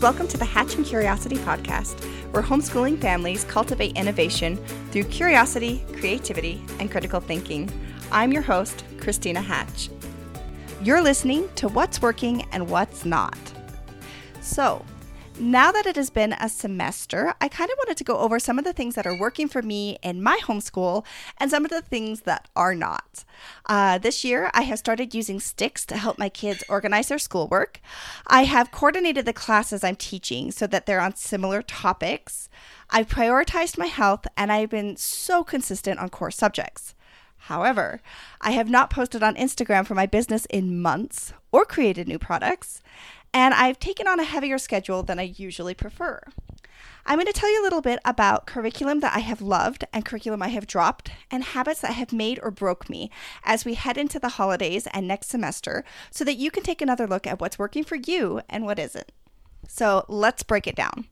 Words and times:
Welcome 0.00 0.28
to 0.28 0.38
the 0.38 0.46
Hatching 0.46 0.82
Curiosity 0.82 1.36
podcast, 1.36 2.02
where 2.32 2.42
homeschooling 2.42 2.98
families 3.02 3.44
cultivate 3.44 3.98
innovation 3.98 4.56
through 4.90 5.04
curiosity, 5.04 5.84
creativity, 5.92 6.64
and 6.78 6.90
critical 6.90 7.20
thinking. 7.20 7.70
I'm 8.10 8.32
your 8.32 8.40
host, 8.40 8.82
Christina 8.98 9.42
Hatch. 9.42 9.90
You're 10.82 11.02
listening 11.02 11.50
to 11.56 11.68
What's 11.68 12.00
Working 12.00 12.46
and 12.50 12.70
What's 12.70 13.04
Not. 13.04 13.36
So, 14.40 14.82
now 15.40 15.72
that 15.72 15.86
it 15.86 15.96
has 15.96 16.10
been 16.10 16.34
a 16.34 16.48
semester, 16.48 17.34
I 17.40 17.48
kind 17.48 17.70
of 17.70 17.76
wanted 17.78 17.96
to 17.96 18.04
go 18.04 18.18
over 18.18 18.38
some 18.38 18.58
of 18.58 18.64
the 18.64 18.72
things 18.72 18.94
that 18.94 19.06
are 19.06 19.18
working 19.18 19.48
for 19.48 19.62
me 19.62 19.98
in 20.02 20.22
my 20.22 20.38
homeschool 20.42 21.04
and 21.38 21.50
some 21.50 21.64
of 21.64 21.70
the 21.70 21.82
things 21.82 22.22
that 22.22 22.48
are 22.54 22.74
not. 22.74 23.24
Uh, 23.66 23.98
this 23.98 24.24
year, 24.24 24.50
I 24.54 24.62
have 24.62 24.78
started 24.78 25.14
using 25.14 25.40
sticks 25.40 25.86
to 25.86 25.96
help 25.96 26.18
my 26.18 26.28
kids 26.28 26.62
organize 26.68 27.08
their 27.08 27.18
schoolwork. 27.18 27.80
I 28.26 28.44
have 28.44 28.70
coordinated 28.70 29.24
the 29.24 29.32
classes 29.32 29.82
I'm 29.82 29.96
teaching 29.96 30.50
so 30.50 30.66
that 30.66 30.86
they're 30.86 31.00
on 31.00 31.16
similar 31.16 31.62
topics. 31.62 32.48
I've 32.90 33.08
prioritized 33.08 33.78
my 33.78 33.86
health 33.86 34.26
and 34.36 34.52
I've 34.52 34.70
been 34.70 34.96
so 34.96 35.42
consistent 35.42 35.98
on 35.98 36.10
core 36.10 36.30
subjects. 36.30 36.94
However, 37.44 38.00
I 38.40 38.50
have 38.50 38.68
not 38.68 38.90
posted 38.90 39.22
on 39.22 39.34
Instagram 39.34 39.86
for 39.86 39.94
my 39.94 40.06
business 40.06 40.44
in 40.46 40.80
months 40.80 41.32
or 41.50 41.64
created 41.64 42.06
new 42.06 42.18
products 42.18 42.82
and 43.32 43.54
I've 43.54 43.78
taken 43.78 44.06
on 44.06 44.20
a 44.20 44.24
heavier 44.24 44.58
schedule 44.58 45.02
than 45.02 45.18
I 45.18 45.34
usually 45.36 45.74
prefer. 45.74 46.22
I'm 47.06 47.16
going 47.16 47.26
to 47.26 47.32
tell 47.32 47.50
you 47.50 47.62
a 47.62 47.64
little 47.64 47.80
bit 47.80 47.98
about 48.04 48.46
curriculum 48.46 49.00
that 49.00 49.16
I 49.16 49.20
have 49.20 49.40
loved 49.40 49.84
and 49.92 50.04
curriculum 50.04 50.42
I 50.42 50.48
have 50.48 50.66
dropped, 50.66 51.10
and 51.30 51.42
habits 51.42 51.80
that 51.80 51.94
have 51.94 52.12
made 52.12 52.38
or 52.42 52.50
broke 52.50 52.88
me 52.88 53.10
as 53.44 53.64
we 53.64 53.74
head 53.74 53.96
into 53.96 54.18
the 54.18 54.30
holidays 54.30 54.86
and 54.92 55.08
next 55.08 55.28
semester 55.28 55.84
so 56.10 56.24
that 56.24 56.36
you 56.36 56.50
can 56.50 56.62
take 56.62 56.82
another 56.82 57.06
look 57.06 57.26
at 57.26 57.40
what's 57.40 57.58
working 57.58 57.84
for 57.84 57.96
you 57.96 58.42
and 58.48 58.64
what 58.64 58.78
isn't. 58.78 59.12
So 59.66 60.04
let's 60.08 60.42
break 60.42 60.66
it 60.66 60.76
down. 60.76 61.06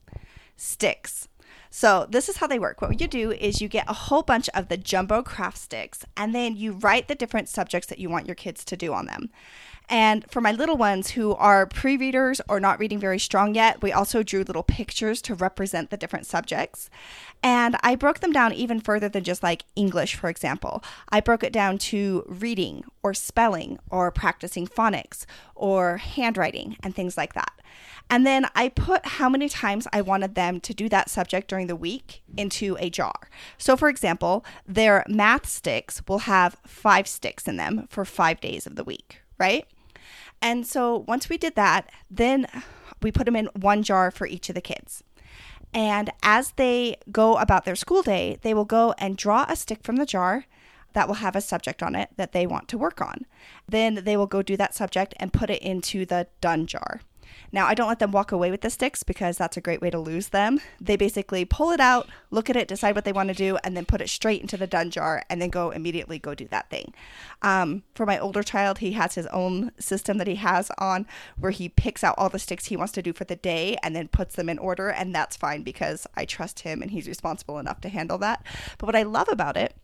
Sticks. 0.57 1.29
So, 1.71 2.07
this 2.09 2.31
is 2.31 2.39
how 2.39 2.47
they 2.47 2.59
work. 2.59 2.81
What 2.81 2.99
you 2.99 3.07
do 3.07 3.31
is 3.31 3.61
you 3.61 3.69
get 3.69 3.91
a 3.91 3.93
whole 3.93 4.23
bunch 4.23 4.49
of 4.55 4.69
the 4.69 4.79
jumbo 4.79 5.23
craft 5.23 5.59
sticks, 5.59 6.05
and 6.17 6.35
then 6.35 6.57
you 6.57 6.73
write 6.73 7.09
the 7.09 7.15
different 7.15 7.49
subjects 7.49 7.89
that 7.89 7.99
you 7.99 8.09
want 8.09 8.27
your 8.27 8.35
kids 8.35 8.65
to 8.65 8.77
do 8.77 8.95
on 8.95 9.05
them. 9.05 9.29
And 9.89 10.31
for 10.31 10.41
my 10.41 10.53
little 10.53 10.77
ones 10.77 11.11
who 11.11 11.35
are 11.35 11.67
pre 11.67 11.97
readers 11.97 12.41
or 12.49 12.61
not 12.61 12.79
reading 12.79 12.99
very 12.99 13.19
strong 13.19 13.55
yet, 13.55 13.81
we 13.81 13.93
also 13.93 14.23
drew 14.23 14.43
little 14.43 14.63
pictures 14.63 15.23
to 15.23 15.35
represent 15.35 15.91
the 15.91 15.97
different 15.97 16.27
subjects. 16.27 16.91
And 17.43 17.77
I 17.83 17.95
broke 17.95 18.21
them 18.21 18.33
down 18.33 18.53
even 18.53 18.81
further 18.81 19.09
than 19.09 19.25
just 19.25 19.43
like 19.43 19.65
English, 19.77 20.15
for 20.15 20.29
example. 20.29 20.83
I 21.09 21.21
broke 21.21 21.43
it 21.43 21.53
down 21.53 21.79
to 21.79 22.25
reading 22.27 22.85
or 23.03 23.15
spelling 23.15 23.79
or 23.91 24.11
practicing 24.11 24.67
phonics 24.67 25.25
or 25.55 25.99
handwriting 25.99 26.77
and 26.83 26.95
things 26.95 27.17
like 27.17 27.35
that. 27.35 27.53
And 28.11 28.27
then 28.27 28.47
I 28.55 28.71
put 28.71 29.05
how 29.07 29.29
many 29.29 29.49
times 29.49 29.87
I 29.93 30.01
wanted 30.01 30.35
them 30.35 30.61
to 30.61 30.75
do 30.75 30.89
that 30.89 31.11
subject 31.11 31.49
during 31.49 31.67
the 31.67 31.77
week 31.77 32.23
into 32.37 32.77
a 32.81 32.89
jar. 32.91 33.29
So, 33.59 33.77
for 33.77 33.89
example, 33.89 34.45
their 34.67 35.05
math 35.09 35.47
sticks 35.47 36.03
will 36.09 36.21
have 36.21 36.57
five 36.67 37.07
sticks 37.07 37.47
in 37.47 37.57
them 37.57 37.87
for 37.91 38.05
five 38.05 38.41
days 38.41 38.67
of 38.67 38.77
the 38.77 38.85
week, 38.85 39.21
right? 39.39 39.67
And 40.41 40.67
so 40.67 41.05
once 41.07 41.29
we 41.29 41.39
did 41.39 41.55
that, 41.57 41.91
then 42.11 42.47
we 43.03 43.13
put 43.13 43.27
them 43.27 43.37
in 43.37 43.47
one 43.55 43.83
jar 43.83 44.11
for 44.11 44.27
each 44.27 44.49
of 44.49 44.55
the 44.55 44.61
kids. 44.61 45.03
And 45.75 46.11
as 46.23 46.53
they 46.53 46.97
go 47.13 47.37
about 47.37 47.65
their 47.65 47.77
school 47.77 48.03
day, 48.03 48.39
they 48.43 48.55
will 48.55 48.65
go 48.65 48.95
and 48.99 49.17
draw 49.17 49.45
a 49.49 49.57
stick 49.57 49.81
from 49.83 49.97
the 49.97 50.07
jar 50.07 50.47
that 50.95 51.07
will 51.07 51.17
have 51.17 51.37
a 51.37 51.41
subject 51.41 51.83
on 51.83 51.95
it 51.95 52.11
that 52.17 52.33
they 52.33 52.47
want 52.47 52.69
to 52.69 52.79
work 52.79 53.01
on. 53.01 53.27
Then 53.69 53.97
they 53.97 54.17
will 54.17 54.27
go 54.27 54.43
do 54.43 54.57
that 54.57 54.75
subject 54.75 55.15
and 55.19 55.33
put 55.33 55.51
it 55.51 55.63
into 55.63 56.07
the 56.07 56.29
done 56.41 56.67
jar. 56.67 57.03
Now, 57.51 57.67
I 57.67 57.75
don't 57.75 57.89
let 57.89 57.99
them 57.99 58.13
walk 58.13 58.33
away 58.33 58.51
with 58.51 58.61
the 58.61 58.71
sticks 58.71 59.03
because 59.03 59.39
that's 59.39 59.57
a 59.57 59.61
great 59.61 59.81
way 59.81 59.91
to 59.91 59.99
lose 59.99 60.29
them. 60.29 60.61
They 60.81 60.97
basically 60.97 61.45
pull 61.45 61.71
it 61.71 61.81
out, 61.81 62.09
look 62.31 62.51
at 62.51 62.57
it, 62.57 62.69
decide 62.69 62.95
what 62.95 63.05
they 63.05 63.13
want 63.13 63.29
to 63.29 63.35
do, 63.35 63.57
and 63.65 63.77
then 63.77 63.87
put 63.87 64.01
it 64.01 64.09
straight 64.09 64.43
into 64.43 64.57
the 64.57 64.67
done 64.67 64.91
jar 64.91 65.23
and 65.31 65.41
then 65.41 65.49
go 65.49 65.71
immediately 65.71 66.19
go 66.19 66.35
do 66.35 66.47
that 66.49 66.69
thing. 66.69 66.93
Um, 67.43 67.85
for 67.95 68.05
my 68.05 68.19
older 68.19 68.43
child, 68.43 68.79
he 68.79 68.93
has 68.93 69.15
his 69.15 69.27
own 69.29 69.73
system 69.79 70.19
that 70.19 70.27
he 70.27 70.37
has 70.37 70.71
on 70.79 71.07
where 71.39 71.53
he 71.53 71.69
picks 71.69 72.05
out 72.05 72.15
all 72.19 72.29
the 72.29 72.39
sticks 72.39 72.67
he 72.67 72.77
wants 72.77 72.93
to 72.95 73.03
do 73.03 73.13
for 73.13 73.25
the 73.25 73.37
day 73.37 73.77
and 73.83 73.97
then 73.97 74.09
puts 74.09 74.37
them 74.37 74.49
in 74.49 74.59
order. 74.59 74.91
And 74.91 75.15
that's 75.15 75.37
fine 75.37 75.63
because 75.63 76.07
I 76.17 76.25
trust 76.25 76.61
him 76.61 76.83
and 76.83 76.91
he's 76.91 77.09
responsible 77.09 77.59
enough 77.59 77.81
to 77.83 77.89
handle 77.89 78.19
that. 78.19 78.45
But 78.77 78.87
what 78.87 78.97
I 78.97 79.03
love 79.03 79.29
about 79.31 79.57
it 79.57 79.75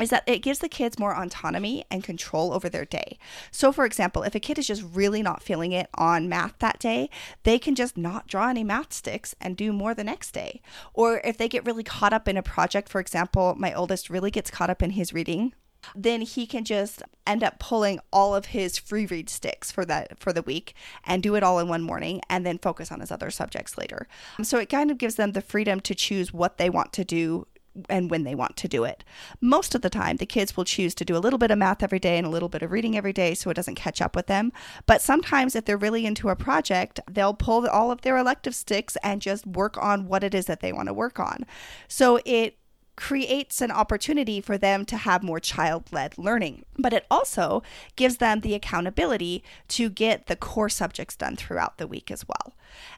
is 0.00 0.10
that 0.10 0.24
it 0.26 0.40
gives 0.40 0.60
the 0.60 0.68
kids 0.68 0.98
more 0.98 1.14
autonomy 1.14 1.84
and 1.90 2.02
control 2.02 2.52
over 2.52 2.68
their 2.68 2.84
day. 2.84 3.18
So, 3.50 3.72
for 3.72 3.84
example, 3.84 4.22
if 4.22 4.34
a 4.34 4.40
kid 4.40 4.58
is 4.58 4.66
just 4.66 4.84
really 4.92 5.22
not 5.22 5.42
feeling 5.42 5.72
it 5.72 5.88
on 5.94 6.28
math 6.28 6.58
that 6.58 6.78
day, 6.78 7.10
they 7.42 7.58
can 7.58 7.74
just 7.74 7.96
not 7.96 8.26
draw 8.26 8.48
any 8.48 8.64
math 8.64 8.92
sticks 8.92 9.34
and 9.40 9.56
do 9.56 9.72
more 9.72 9.94
the 9.94 10.04
next 10.04 10.32
day. 10.32 10.60
Or 10.94 11.20
if 11.24 11.36
they 11.36 11.48
get 11.48 11.66
really 11.66 11.84
caught 11.84 12.12
up 12.12 12.28
in 12.28 12.36
a 12.36 12.42
project, 12.42 12.88
for 12.88 13.00
example, 13.00 13.54
my 13.58 13.72
oldest 13.72 14.10
really 14.10 14.30
gets 14.30 14.50
caught 14.50 14.70
up 14.70 14.82
in 14.82 14.90
his 14.90 15.12
reading 15.12 15.52
then 15.94 16.20
he 16.20 16.46
can 16.46 16.64
just 16.64 17.02
end 17.26 17.42
up 17.42 17.58
pulling 17.58 18.00
all 18.12 18.34
of 18.34 18.46
his 18.46 18.78
free 18.78 19.06
read 19.06 19.30
sticks 19.30 19.70
for 19.72 19.84
that 19.84 20.18
for 20.18 20.32
the 20.32 20.42
week 20.42 20.74
and 21.04 21.22
do 21.22 21.34
it 21.34 21.42
all 21.42 21.58
in 21.58 21.68
one 21.68 21.82
morning 21.82 22.20
and 22.28 22.44
then 22.44 22.58
focus 22.58 22.90
on 22.92 23.00
his 23.00 23.10
other 23.10 23.30
subjects 23.30 23.78
later. 23.78 24.06
So 24.42 24.58
it 24.58 24.68
kind 24.68 24.90
of 24.90 24.98
gives 24.98 25.14
them 25.14 25.32
the 25.32 25.40
freedom 25.40 25.80
to 25.80 25.94
choose 25.94 26.32
what 26.32 26.58
they 26.58 26.70
want 26.70 26.92
to 26.94 27.04
do 27.04 27.46
and 27.88 28.10
when 28.10 28.24
they 28.24 28.34
want 28.34 28.56
to 28.58 28.68
do 28.68 28.84
it. 28.84 29.04
Most 29.40 29.74
of 29.74 29.82
the 29.82 29.90
time, 29.90 30.16
the 30.16 30.26
kids 30.26 30.56
will 30.56 30.64
choose 30.64 30.94
to 30.96 31.04
do 31.04 31.16
a 31.16 31.18
little 31.18 31.38
bit 31.38 31.50
of 31.50 31.58
math 31.58 31.82
every 31.82 31.98
day 31.98 32.18
and 32.18 32.26
a 32.26 32.30
little 32.30 32.48
bit 32.48 32.62
of 32.62 32.70
reading 32.70 32.96
every 32.96 33.12
day 33.12 33.34
so 33.34 33.50
it 33.50 33.54
doesn't 33.54 33.74
catch 33.74 34.00
up 34.00 34.14
with 34.14 34.26
them. 34.26 34.52
But 34.86 35.02
sometimes, 35.02 35.56
if 35.56 35.64
they're 35.64 35.76
really 35.76 36.06
into 36.06 36.28
a 36.28 36.36
project, 36.36 37.00
they'll 37.10 37.34
pull 37.34 37.66
all 37.68 37.90
of 37.90 38.02
their 38.02 38.16
elective 38.16 38.54
sticks 38.54 38.96
and 39.02 39.22
just 39.22 39.46
work 39.46 39.76
on 39.82 40.06
what 40.06 40.24
it 40.24 40.34
is 40.34 40.46
that 40.46 40.60
they 40.60 40.72
want 40.72 40.88
to 40.88 40.94
work 40.94 41.18
on. 41.18 41.44
So 41.88 42.20
it 42.24 42.56
creates 43.00 43.62
an 43.62 43.70
opportunity 43.70 44.42
for 44.42 44.58
them 44.58 44.84
to 44.84 44.96
have 44.98 45.22
more 45.22 45.40
child 45.40 45.84
led 45.90 46.18
learning, 46.18 46.66
but 46.78 46.92
it 46.92 47.06
also 47.10 47.62
gives 47.96 48.18
them 48.18 48.40
the 48.40 48.54
accountability 48.54 49.42
to 49.68 49.88
get 49.88 50.26
the 50.26 50.36
core 50.36 50.68
subjects 50.68 51.16
done 51.16 51.34
throughout 51.34 51.78
the 51.78 51.86
week 51.86 52.10
as 52.10 52.28
well. 52.28 52.54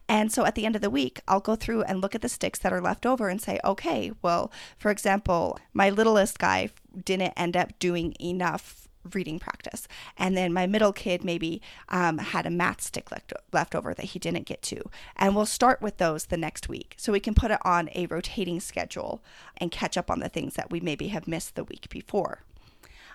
And 0.08 0.32
so 0.32 0.44
at 0.44 0.56
the 0.56 0.66
end 0.66 0.74
of 0.74 0.82
the 0.82 0.90
week, 0.90 1.20
I'll 1.28 1.40
go 1.40 1.54
through 1.54 1.82
and 1.82 2.00
look 2.00 2.16
at 2.16 2.20
the 2.20 2.28
sticks 2.28 2.58
that 2.58 2.72
are 2.72 2.80
left 2.80 3.06
over 3.06 3.28
and 3.28 3.40
say, 3.40 3.60
okay, 3.64 4.10
well, 4.22 4.50
for 4.76 4.90
example, 4.90 5.58
my 5.72 5.88
littlest 5.88 6.40
guy 6.40 6.70
didn't 7.04 7.34
end 7.36 7.56
up 7.56 7.78
doing 7.78 8.14
enough 8.20 8.81
reading 9.14 9.38
practice. 9.38 9.88
And 10.16 10.36
then 10.36 10.52
my 10.52 10.66
middle 10.66 10.92
kid 10.92 11.24
maybe 11.24 11.60
um, 11.88 12.18
had 12.18 12.46
a 12.46 12.50
math 12.50 12.80
stick 12.80 13.10
left, 13.10 13.32
left 13.52 13.74
over 13.74 13.94
that 13.94 14.06
he 14.06 14.18
didn't 14.18 14.46
get 14.46 14.62
to. 14.62 14.90
And 15.16 15.34
we'll 15.34 15.46
start 15.46 15.82
with 15.82 15.98
those 15.98 16.26
the 16.26 16.36
next 16.36 16.68
week. 16.68 16.94
So 16.96 17.12
we 17.12 17.20
can 17.20 17.34
put 17.34 17.50
it 17.50 17.58
on 17.64 17.90
a 17.94 18.06
rotating 18.06 18.60
schedule 18.60 19.22
and 19.56 19.70
catch 19.70 19.96
up 19.96 20.10
on 20.10 20.20
the 20.20 20.28
things 20.28 20.54
that 20.54 20.70
we 20.70 20.80
maybe 20.80 21.08
have 21.08 21.28
missed 21.28 21.54
the 21.54 21.64
week 21.64 21.88
before. 21.90 22.44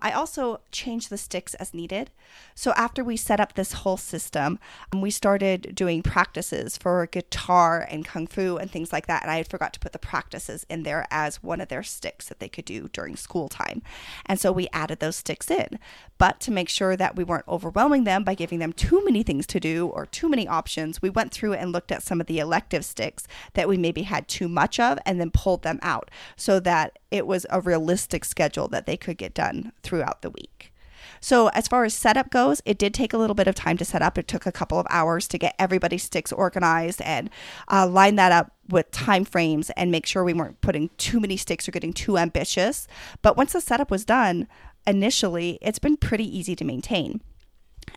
I 0.02 0.12
also 0.12 0.62
change 0.72 1.10
the 1.10 1.18
sticks 1.18 1.54
as 1.56 1.74
needed. 1.74 2.12
So 2.56 2.72
after 2.74 3.04
we 3.04 3.18
set 3.18 3.40
up 3.40 3.54
this 3.54 3.74
whole 3.74 3.98
system, 3.98 4.60
um, 4.92 5.02
we 5.02 5.12
started 5.12 5.74
doing 5.76 6.02
practices 6.04 6.78
for 6.78 7.06
guitar 7.08 7.88
and 7.90 8.06
kung 8.06 8.28
fu 8.28 8.58
and 8.58 8.70
things 8.70 8.92
like 8.92 9.08
that. 9.08 9.24
And 9.24 9.32
I 9.32 9.38
had 9.38 9.48
forgot 9.48 9.74
to 9.74 9.80
put 9.80 9.94
the 9.94 10.00
practices 10.00 10.66
in 10.70 10.84
there 10.84 11.08
as 11.12 11.44
one 11.44 11.62
of 11.62 11.68
their 11.68 11.84
sticks 11.84 12.28
that 12.30 12.40
they 12.40 12.50
could 12.50 12.66
do 12.66 12.90
during 12.94 13.16
school 13.16 13.50
time. 13.50 13.82
And 14.26 14.40
so 14.40 14.52
we 14.52 14.68
added 14.74 15.00
those 15.00 15.16
sticks 15.16 15.50
in. 15.50 15.80
But 16.18 16.40
to 16.42 16.52
make 16.52 16.70
sure 16.70 16.96
that 16.96 17.16
we 17.16 17.24
weren't 17.24 17.48
overwhelming 17.48 18.04
them 18.04 18.24
by 18.24 18.34
giving 18.34 18.60
them 18.60 18.74
too 18.74 19.04
many 19.06 19.24
things 19.24 19.46
to 19.48 19.60
do 19.60 19.88
or 19.88 20.06
too 20.06 20.30
many 20.30 20.48
options, 20.48 21.02
we 21.02 21.10
went 21.10 21.32
through 21.32 21.54
and 21.54 21.72
looked 21.72 21.92
at 21.92 22.04
some 22.04 22.20
of 22.20 22.28
the 22.28 22.40
elective 22.40 22.84
sticks 22.84 23.28
that 23.54 23.70
we 23.70 23.78
maybe 23.78 24.04
had 24.04 24.28
too 24.28 24.48
much 24.48 24.80
of 24.80 24.98
and 25.06 25.20
then 25.20 25.32
pulled 25.32 25.64
them 25.64 25.80
out 25.82 26.10
so 26.36 26.60
that 26.60 26.98
it 27.12 27.28
was 27.28 27.46
a 27.50 27.62
realistic 27.62 28.26
schedule 28.26 28.68
that 28.70 28.86
they 28.86 28.98
could 28.98 29.18
get 29.18 29.34
done 29.34 29.72
throughout 29.84 30.22
the 30.22 30.30
week. 30.30 30.74
So, 31.20 31.48
as 31.50 31.68
far 31.68 31.84
as 31.84 31.94
setup 31.94 32.30
goes, 32.30 32.62
it 32.66 32.78
did 32.78 32.94
take 32.94 33.14
a 33.14 33.18
little 33.18 33.36
bit 33.36 33.48
of 33.48 33.56
time 33.56 33.78
to 33.78 33.86
set 33.86 34.02
up. 34.02 34.18
It 34.18 34.28
took 34.28 34.46
a 34.46 34.52
couple 34.52 34.80
of 34.80 34.88
hours 34.90 35.28
to 35.30 35.38
get 35.38 35.56
everybody's 35.58 36.04
sticks 36.04 36.32
organized 36.32 37.02
and 37.02 37.30
uh, 37.72 37.88
line 37.88 38.16
that 38.16 38.32
up 38.32 38.52
with 38.70 38.92
time 38.92 39.26
frames 39.26 39.70
and 39.72 39.92
make 39.92 40.06
sure 40.06 40.24
we 40.24 40.34
weren't 40.34 40.62
putting 40.62 40.90
too 40.98 41.20
many 41.20 41.38
sticks 41.38 41.68
or 41.68 41.72
getting 41.72 41.94
too 41.94 42.18
ambitious. 42.18 42.88
But 43.22 43.38
once 43.38 43.54
the 43.54 43.62
setup 43.62 43.90
was 43.90 44.06
done, 44.06 44.48
initially, 44.86 45.58
it's 45.62 45.80
been 45.80 45.98
pretty 45.98 46.38
easy 46.38 46.56
to 46.56 46.66
maintain. 46.66 47.22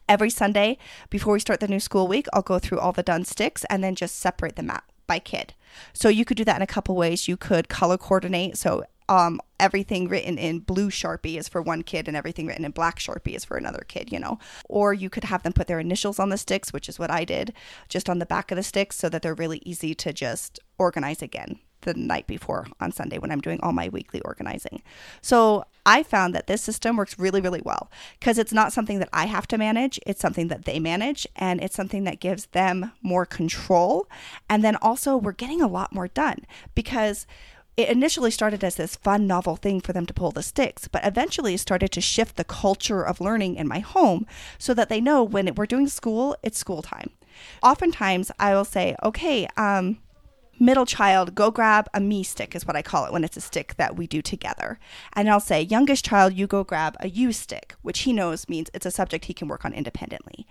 Every 0.09 0.31
Sunday 0.31 0.79
before 1.09 1.33
we 1.33 1.41
start 1.41 1.61
the 1.61 1.69
new 1.69 1.81
school 1.81 2.07
week, 2.07 2.27
I'll 2.33 2.43
go 2.43 2.59
through 2.59 2.79
all 2.79 2.93
the 2.93 3.03
done 3.03 3.25
sticks 3.25 3.65
and 3.69 3.83
then 3.83 3.95
just 3.95 4.17
separate 4.17 4.57
them 4.57 4.71
out 4.71 4.85
by 5.07 5.19
kid. 5.19 5.55
So 5.93 6.09
you 6.09 6.25
could 6.25 6.37
do 6.37 6.45
that 6.45 6.57
in 6.57 6.63
a 6.63 6.67
couple 6.67 6.95
ways. 6.95 7.27
You 7.29 7.37
could 7.37 7.69
color 7.69 7.99
coordinate. 7.99 8.57
So 8.57 8.85
um, 9.11 9.41
everything 9.59 10.09
written 10.09 10.39
in 10.39 10.61
blue 10.61 10.89
Sharpie 10.89 11.37
is 11.37 11.49
for 11.49 11.61
one 11.61 11.83
kid 11.83 12.07
and 12.07 12.17
everything 12.17 12.47
written 12.47 12.65
in 12.65 12.71
black 12.71 13.01
Sharpie 13.01 13.35
is 13.35 13.45
for 13.45 13.57
another 13.57 13.85
kid, 13.89 14.13
you 14.13 14.21
know. 14.21 14.39
Or 14.69 14.95
you 14.95 15.11
could 15.11 15.25
have 15.25 15.43
them 15.43 15.53
put 15.53 15.67
their 15.67 15.81
initials 15.81 16.21
on 16.21 16.29
the 16.29 16.39
sticks, 16.39 16.73
which 16.73 16.89
is 16.89 16.99
what 16.99 17.11
I 17.11 17.25
did, 17.25 17.53
just 17.89 18.09
on 18.09 18.21
the 18.21 18.27
back 18.27 18.53
of 18.53 18.57
the 18.57 18.63
sticks 18.63 18.97
so 18.97 19.09
that 19.09 19.23
they're 19.23 19.35
really 19.35 19.61
easy 19.67 19.95
to 19.97 20.13
just 20.13 20.61
organize 20.79 21.23
again 21.23 21.59
the 21.83 21.95
night 21.95 22.27
before 22.27 22.67
on 22.79 22.93
Sunday 22.93 23.19
when 23.19 23.33
I'm 23.33 23.41
doing 23.41 23.59
all 23.63 23.73
my 23.73 23.89
weekly 23.89 24.21
organizing. 24.21 24.83
So 25.23 25.65
I 25.85 26.03
found 26.05 26.35
that 26.35 26.47
this 26.47 26.63
system 26.63 26.97
works 26.97 27.19
really, 27.19 27.41
really 27.41 27.63
well 27.65 27.91
because 28.21 28.39
it's 28.39 28.53
not 28.53 28.73
something 28.73 29.01
that 29.01 29.09
I 29.13 29.27
have 29.27 29.49
to 29.49 29.59
manage. 29.59 29.99
It's 30.07 30.21
something 30.21 30.49
that 30.49 30.67
they 30.67 30.79
manage 30.79 31.27
and 31.35 31.61
it's 31.61 31.75
something 31.75 32.05
that 32.05 32.21
gives 32.21 32.47
them 32.47 32.93
more 33.03 33.27
control. 33.27 34.07
And 34.49 34.63
then 34.63 34.77
also, 34.77 35.17
we're 35.17 35.33
getting 35.33 35.63
a 35.63 35.69
lot 35.69 35.93
more 35.93 36.07
done 36.07 36.45
because 36.75 37.27
it 37.81 37.89
initially 37.89 38.31
started 38.31 38.63
as 38.63 38.77
this 38.77 38.97
fun, 38.97 39.27
novel 39.27 39.57
thing 39.57 39.81
for 39.81 39.93
them 39.93 40.07
to 40.07 40.15
pull 40.15 40.31
the 40.31 40.43
sticks, 40.43 40.87
but 40.89 41.05
eventually 41.05 41.57
started 41.57 41.91
to 41.93 42.01
shift 42.01 42.37
the 42.37 42.45
culture 42.45 43.03
of 43.03 43.21
learning 43.21 43.57
in 43.57 43.67
my 43.67 43.79
home 43.79 44.27
so 44.59 44.75
that 44.75 44.89
they 44.89 45.01
know 45.01 45.25
when 45.25 45.55
we're 45.55 45.67
doing 45.67 45.89
school, 45.89 46.37
it's 46.43 46.59
school 46.59 46.83
time. 46.83 47.11
Oftentimes, 47.63 48.31
I 48.39 48.55
will 48.55 48.65
say, 48.65 48.97
okay, 49.03 49.49
um, 49.57 49.99
middle 50.61 50.87
child, 50.87 51.35
go 51.35 51.51
grab 51.51 51.89
a 51.95 52.01
me 52.01 52.23
stick, 52.23 52.55
is 52.55 52.67
what 52.67 52.77
I 52.77 52.83
call 52.83 53.07
it 53.07 53.13
when 53.13 53.25
it's 53.25 53.37
a 53.37 53.41
stick 53.41 53.75
that 53.79 53.97
we 53.97 54.07
do 54.07 54.21
together. 54.21 54.79
And 55.15 55.29
I'll 55.29 55.41
say, 55.41 55.63
youngest 55.63 56.05
child, 56.05 56.35
you 56.35 56.47
go 56.47 56.63
grab 56.63 56.97
a 57.01 57.09
you 57.09 57.33
stick, 57.33 57.75
which 57.83 58.01
he 58.01 58.13
knows 58.13 58.49
means 58.49 58.71
it's 58.75 58.87
a 58.87 58.91
subject 58.91 59.25
he 59.25 59.35
can 59.35 59.49
work 59.49 59.65
on 59.65 59.73
independently. 59.73 60.47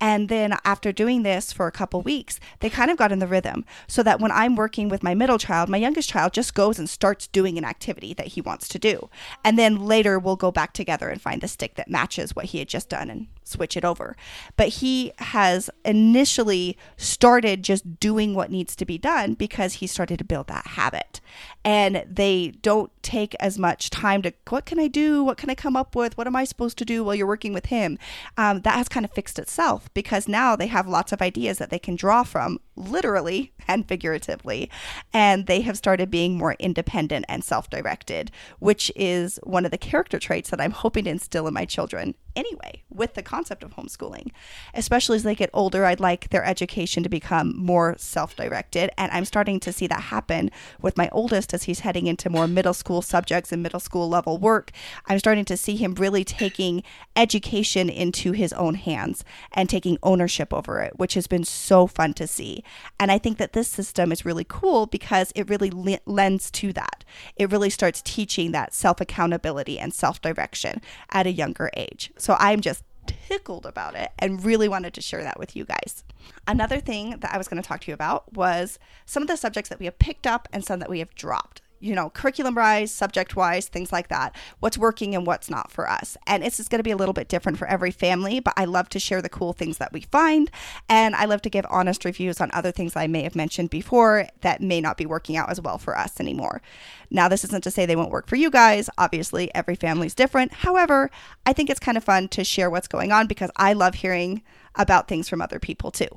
And 0.00 0.28
then 0.28 0.56
after 0.64 0.92
doing 0.92 1.22
this 1.22 1.52
for 1.52 1.66
a 1.66 1.72
couple 1.72 2.02
weeks, 2.02 2.40
they 2.60 2.68
kind 2.68 2.90
of 2.90 2.96
got 2.96 3.12
in 3.12 3.20
the 3.20 3.26
rhythm 3.26 3.64
so 3.86 4.02
that 4.02 4.20
when 4.20 4.32
I'm 4.32 4.56
working 4.56 4.88
with 4.88 5.02
my 5.02 5.14
middle 5.14 5.38
child, 5.38 5.68
my 5.68 5.78
youngest 5.78 6.10
child 6.10 6.32
just 6.32 6.54
goes 6.54 6.78
and 6.78 6.90
starts 6.90 7.28
doing 7.28 7.56
an 7.56 7.64
activity 7.64 8.12
that 8.14 8.28
he 8.28 8.40
wants 8.40 8.66
to 8.68 8.78
do. 8.78 9.08
And 9.44 9.58
then 9.58 9.86
later 9.86 10.18
we'll 10.18 10.36
go 10.36 10.50
back 10.50 10.72
together 10.72 11.08
and 11.08 11.22
find 11.22 11.40
the 11.40 11.48
stick 11.48 11.76
that 11.76 11.88
matches 11.88 12.34
what 12.34 12.46
he 12.46 12.58
had 12.58 12.68
just 12.68 12.88
done 12.88 13.08
and 13.08 13.28
switch 13.44 13.76
it 13.76 13.84
over. 13.84 14.16
But 14.56 14.68
he 14.68 15.12
has 15.18 15.70
initially 15.84 16.76
started 16.96 17.62
just 17.62 18.00
doing 18.00 18.34
what 18.34 18.50
needs 18.50 18.76
to 18.76 18.84
be 18.84 18.98
done 18.98 19.34
because 19.34 19.74
he 19.74 19.86
started 19.86 20.18
to 20.18 20.24
build 20.24 20.48
that 20.48 20.68
habit. 20.68 21.20
And 21.64 22.04
they 22.08 22.52
don't 22.62 22.90
take 23.02 23.34
as 23.40 23.58
much 23.58 23.90
time 23.90 24.22
to, 24.22 24.32
what 24.48 24.66
can 24.66 24.78
I 24.78 24.88
do? 24.88 25.22
What 25.24 25.36
can 25.36 25.50
I 25.50 25.54
come 25.54 25.76
up 25.76 25.94
with? 25.94 26.16
What 26.16 26.26
am 26.26 26.36
I 26.36 26.44
supposed 26.44 26.78
to 26.78 26.84
do 26.84 27.04
while 27.04 27.14
you're 27.14 27.26
working 27.26 27.52
with 27.52 27.66
him? 27.66 27.98
Um, 28.36 28.62
that 28.62 28.74
has 28.74 28.88
kind 28.88 29.04
of 29.04 29.12
fixed 29.12 29.38
itself 29.38 29.88
because 29.94 30.28
now 30.28 30.56
they 30.56 30.66
have 30.66 30.88
lots 30.88 31.12
of 31.12 31.22
ideas 31.22 31.58
that 31.58 31.70
they 31.70 31.78
can 31.78 31.96
draw 31.96 32.24
from, 32.24 32.58
literally 32.76 33.52
and 33.68 33.86
figuratively. 33.86 34.70
And 35.12 35.46
they 35.46 35.60
have 35.62 35.76
started 35.76 36.10
being 36.10 36.36
more 36.36 36.54
independent 36.58 37.26
and 37.28 37.44
self 37.44 37.70
directed, 37.70 38.30
which 38.58 38.90
is 38.96 39.38
one 39.42 39.64
of 39.64 39.70
the 39.70 39.78
character 39.78 40.18
traits 40.18 40.50
that 40.50 40.60
I'm 40.60 40.72
hoping 40.72 41.04
to 41.04 41.10
instill 41.10 41.46
in 41.46 41.54
my 41.54 41.64
children 41.64 42.14
anyway 42.34 42.82
with 42.88 43.14
the 43.14 43.22
concept 43.32 43.62
of 43.64 43.74
homeschooling. 43.76 44.30
Especially 44.74 45.16
as 45.16 45.22
they 45.22 45.34
get 45.34 45.48
older, 45.54 45.86
I'd 45.86 46.00
like 46.00 46.28
their 46.28 46.44
education 46.44 47.02
to 47.02 47.08
become 47.08 47.56
more 47.56 47.94
self 47.96 48.36
directed. 48.36 48.90
And 48.98 49.10
I'm 49.10 49.24
starting 49.24 49.58
to 49.60 49.72
see 49.72 49.86
that 49.86 50.02
happen 50.14 50.50
with 50.82 50.98
my 50.98 51.08
oldest 51.12 51.54
as 51.54 51.62
he's 51.62 51.80
heading 51.80 52.06
into 52.06 52.28
more 52.28 52.46
middle 52.46 52.74
school 52.74 53.00
subjects 53.00 53.50
and 53.50 53.62
middle 53.62 53.80
school 53.80 54.06
level 54.08 54.36
work. 54.36 54.70
I'm 55.06 55.18
starting 55.18 55.46
to 55.46 55.56
see 55.56 55.76
him 55.76 55.94
really 55.94 56.24
taking 56.24 56.82
education 57.16 57.88
into 57.88 58.32
his 58.32 58.52
own 58.52 58.74
hands 58.74 59.24
and 59.52 59.66
taking 59.68 59.96
ownership 60.02 60.52
over 60.52 60.80
it, 60.80 60.98
which 60.98 61.14
has 61.14 61.26
been 61.26 61.44
so 61.44 61.86
fun 61.86 62.12
to 62.14 62.26
see. 62.26 62.62
And 63.00 63.10
I 63.10 63.16
think 63.16 63.38
that 63.38 63.54
this 63.54 63.68
system 63.68 64.12
is 64.12 64.26
really 64.26 64.46
cool 64.46 64.84
because 64.86 65.32
it 65.34 65.48
really 65.48 65.70
le- 65.70 66.04
lends 66.04 66.50
to 66.50 66.72
that. 66.74 67.04
It 67.36 67.50
really 67.50 67.70
starts 67.70 68.02
teaching 68.02 68.52
that 68.52 68.74
self 68.74 69.00
accountability 69.00 69.78
and 69.78 69.94
self 69.94 70.20
direction 70.20 70.82
at 71.10 71.26
a 71.26 71.32
younger 71.32 71.70
age. 71.76 72.12
So 72.18 72.36
I'm 72.38 72.60
just 72.60 72.84
tickled 73.06 73.66
about 73.66 73.94
it 73.94 74.10
and 74.18 74.44
really 74.44 74.68
wanted 74.68 74.94
to 74.94 75.00
share 75.00 75.22
that 75.22 75.38
with 75.38 75.56
you 75.56 75.64
guys. 75.64 76.04
Another 76.46 76.80
thing 76.80 77.18
that 77.20 77.32
I 77.32 77.38
was 77.38 77.48
going 77.48 77.62
to 77.62 77.66
talk 77.66 77.80
to 77.82 77.90
you 77.90 77.94
about 77.94 78.32
was 78.32 78.78
some 79.06 79.22
of 79.22 79.28
the 79.28 79.36
subjects 79.36 79.68
that 79.70 79.78
we 79.78 79.86
have 79.86 79.98
picked 79.98 80.26
up 80.26 80.48
and 80.52 80.64
some 80.64 80.80
that 80.80 80.90
we 80.90 80.98
have 80.98 81.14
dropped 81.14 81.61
you 81.82 81.94
know, 81.94 82.10
curriculum 82.10 82.54
wise, 82.54 82.92
subject 82.92 83.34
wise, 83.34 83.66
things 83.66 83.92
like 83.92 84.08
that. 84.08 84.34
What's 84.60 84.78
working 84.78 85.14
and 85.14 85.26
what's 85.26 85.50
not 85.50 85.70
for 85.70 85.90
us. 85.90 86.16
And 86.26 86.44
it's 86.44 86.56
just 86.56 86.70
going 86.70 86.78
to 86.78 86.84
be 86.84 86.92
a 86.92 86.96
little 86.96 87.12
bit 87.12 87.28
different 87.28 87.58
for 87.58 87.66
every 87.66 87.90
family, 87.90 88.40
but 88.40 88.54
I 88.56 88.64
love 88.64 88.88
to 88.90 89.00
share 89.00 89.20
the 89.20 89.28
cool 89.28 89.52
things 89.52 89.78
that 89.78 89.92
we 89.92 90.02
find. 90.02 90.50
And 90.88 91.14
I 91.16 91.24
love 91.24 91.42
to 91.42 91.50
give 91.50 91.66
honest 91.68 92.04
reviews 92.04 92.40
on 92.40 92.50
other 92.52 92.70
things 92.70 92.94
I 92.94 93.08
may 93.08 93.22
have 93.22 93.34
mentioned 93.34 93.70
before 93.70 94.28
that 94.42 94.60
may 94.60 94.80
not 94.80 94.96
be 94.96 95.06
working 95.06 95.36
out 95.36 95.50
as 95.50 95.60
well 95.60 95.78
for 95.78 95.98
us 95.98 96.20
anymore. 96.20 96.62
Now, 97.10 97.28
this 97.28 97.44
isn't 97.44 97.64
to 97.64 97.70
say 97.70 97.84
they 97.84 97.96
won't 97.96 98.10
work 98.10 98.28
for 98.28 98.36
you 98.36 98.50
guys. 98.50 98.88
Obviously, 98.96 99.52
every 99.54 99.74
family's 99.74 100.14
different. 100.14 100.52
However, 100.52 101.10
I 101.44 101.52
think 101.52 101.68
it's 101.68 101.80
kind 101.80 101.98
of 101.98 102.04
fun 102.04 102.28
to 102.28 102.44
share 102.44 102.70
what's 102.70 102.88
going 102.88 103.12
on 103.12 103.26
because 103.26 103.50
I 103.56 103.72
love 103.72 103.96
hearing 103.96 104.42
about 104.76 105.08
things 105.08 105.28
from 105.28 105.42
other 105.42 105.58
people 105.58 105.90
too. 105.90 106.08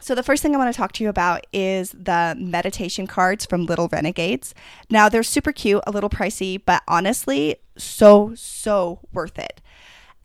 So, 0.00 0.14
the 0.14 0.22
first 0.22 0.42
thing 0.42 0.54
I 0.54 0.58
want 0.58 0.72
to 0.72 0.76
talk 0.76 0.92
to 0.92 1.04
you 1.04 1.10
about 1.10 1.46
is 1.52 1.90
the 1.90 2.34
meditation 2.38 3.06
cards 3.06 3.44
from 3.44 3.66
Little 3.66 3.88
Renegades. 3.88 4.54
Now, 4.88 5.08
they're 5.08 5.22
super 5.22 5.52
cute, 5.52 5.82
a 5.86 5.90
little 5.90 6.10
pricey, 6.10 6.60
but 6.64 6.82
honestly, 6.88 7.56
so, 7.76 8.32
so 8.34 9.00
worth 9.12 9.38
it 9.38 9.60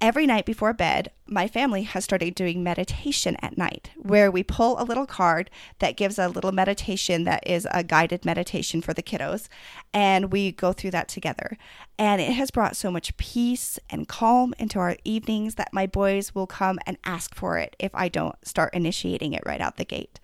every 0.01 0.25
night 0.25 0.45
before 0.45 0.73
bed, 0.73 1.11
my 1.27 1.47
family 1.47 1.83
has 1.83 2.03
started 2.03 2.35
doing 2.35 2.63
meditation 2.63 3.35
at 3.41 3.57
night, 3.57 3.89
where 3.95 4.29
we 4.29 4.43
pull 4.43 4.79
a 4.79 4.83
little 4.83 5.07
card 5.07 5.49
that 5.79 5.97
gives 5.97 6.19
a 6.19 6.27
little 6.27 6.51
meditation 6.51 7.23
that 7.23 7.45
is 7.47 7.67
a 7.71 7.83
guided 7.83 8.25
meditation 8.25 8.81
for 8.81 8.93
the 8.93 9.01
kiddos, 9.01 9.47
and 9.93 10.31
we 10.31 10.51
go 10.51 10.71
through 10.71 10.91
that 10.91 11.07
together. 11.07 11.57
And 11.97 12.21
it 12.21 12.33
has 12.33 12.51
brought 12.51 12.75
so 12.75 12.91
much 12.91 13.15
peace 13.17 13.79
and 13.89 14.07
calm 14.07 14.53
into 14.59 14.79
our 14.79 14.97
evenings 15.03 15.55
that 15.55 15.73
my 15.73 15.87
boys 15.87 16.35
will 16.35 16.47
come 16.47 16.77
and 16.85 16.97
ask 17.05 17.33
for 17.33 17.57
it 17.57 17.75
if 17.79 17.95
I 17.95 18.09
don't 18.09 18.35
start 18.45 18.73
initiating 18.73 19.33
it 19.33 19.43
right 19.45 19.61
out 19.61 19.77
the 19.77 19.85
gate. 19.85 20.19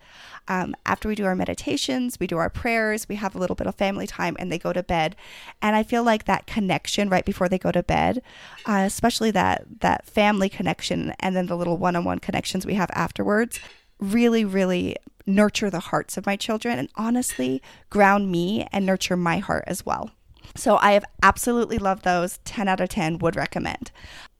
Um, 0.48 0.74
after 0.84 1.08
we 1.08 1.14
do 1.14 1.24
our 1.24 1.36
meditations, 1.36 2.18
we 2.18 2.26
do 2.26 2.36
our 2.36 2.50
prayers, 2.50 3.08
we 3.08 3.14
have 3.14 3.34
a 3.34 3.38
little 3.38 3.56
bit 3.56 3.66
of 3.66 3.76
family 3.76 4.06
time, 4.06 4.36
and 4.38 4.50
they 4.50 4.58
go 4.58 4.72
to 4.72 4.82
bed. 4.82 5.16
And 5.62 5.76
I 5.76 5.82
feel 5.82 6.02
like 6.02 6.24
that 6.24 6.46
connection 6.46 7.08
right 7.08 7.24
before 7.24 7.48
they 7.48 7.58
go 7.58 7.72
to 7.72 7.82
bed, 7.82 8.22
uh, 8.66 8.82
especially 8.84 9.30
that 9.30 9.64
that 9.80 10.06
family 10.06 10.48
connection, 10.48 10.91
and 10.92 11.36
then 11.36 11.46
the 11.46 11.56
little 11.56 11.78
one-on-one 11.78 12.18
connections 12.20 12.66
we 12.66 12.74
have 12.74 12.90
afterwards, 12.92 13.58
really, 13.98 14.44
really 14.44 14.96
nurture 15.26 15.70
the 15.70 15.80
hearts 15.80 16.16
of 16.16 16.26
my 16.26 16.36
children, 16.36 16.78
and 16.78 16.88
honestly 16.96 17.62
ground 17.90 18.30
me 18.30 18.66
and 18.72 18.84
nurture 18.84 19.16
my 19.16 19.38
heart 19.38 19.64
as 19.66 19.86
well. 19.86 20.10
So 20.54 20.76
I 20.76 20.92
have 20.92 21.04
absolutely 21.22 21.78
loved 21.78 22.04
those. 22.04 22.38
10 22.44 22.68
out 22.68 22.80
of 22.80 22.88
10 22.88 23.18
would 23.18 23.36
recommend. 23.36 23.90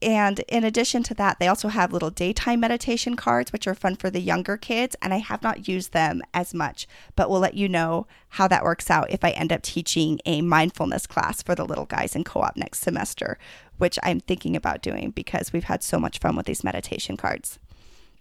And 0.01 0.39
in 0.49 0.63
addition 0.63 1.01
to 1.03 1.13
that, 1.15 1.39
they 1.39 1.47
also 1.47 1.69
have 1.69 1.93
little 1.93 2.09
daytime 2.09 2.59
meditation 2.59 3.15
cards, 3.15 3.53
which 3.53 3.67
are 3.67 3.75
fun 3.75 3.95
for 3.95 4.09
the 4.09 4.19
younger 4.19 4.57
kids. 4.57 4.95
And 5.01 5.13
I 5.13 5.17
have 5.17 5.41
not 5.41 5.67
used 5.67 5.93
them 5.93 6.21
as 6.33 6.53
much, 6.53 6.87
but 7.15 7.29
we'll 7.29 7.39
let 7.39 7.53
you 7.53 7.69
know 7.69 8.05
how 8.29 8.47
that 8.47 8.63
works 8.63 8.89
out 8.89 9.09
if 9.09 9.23
I 9.23 9.31
end 9.31 9.53
up 9.53 9.61
teaching 9.61 10.19
a 10.25 10.41
mindfulness 10.41 11.07
class 11.07 11.41
for 11.41 11.55
the 11.55 11.65
little 11.65 11.85
guys 11.85 12.15
in 12.15 12.23
co 12.23 12.41
op 12.41 12.57
next 12.57 12.81
semester, 12.81 13.37
which 13.77 13.97
I'm 14.03 14.19
thinking 14.19 14.55
about 14.55 14.81
doing 14.81 15.11
because 15.11 15.53
we've 15.53 15.63
had 15.65 15.83
so 15.83 15.99
much 15.99 16.19
fun 16.19 16.35
with 16.35 16.45
these 16.45 16.63
meditation 16.63 17.17
cards. 17.17 17.59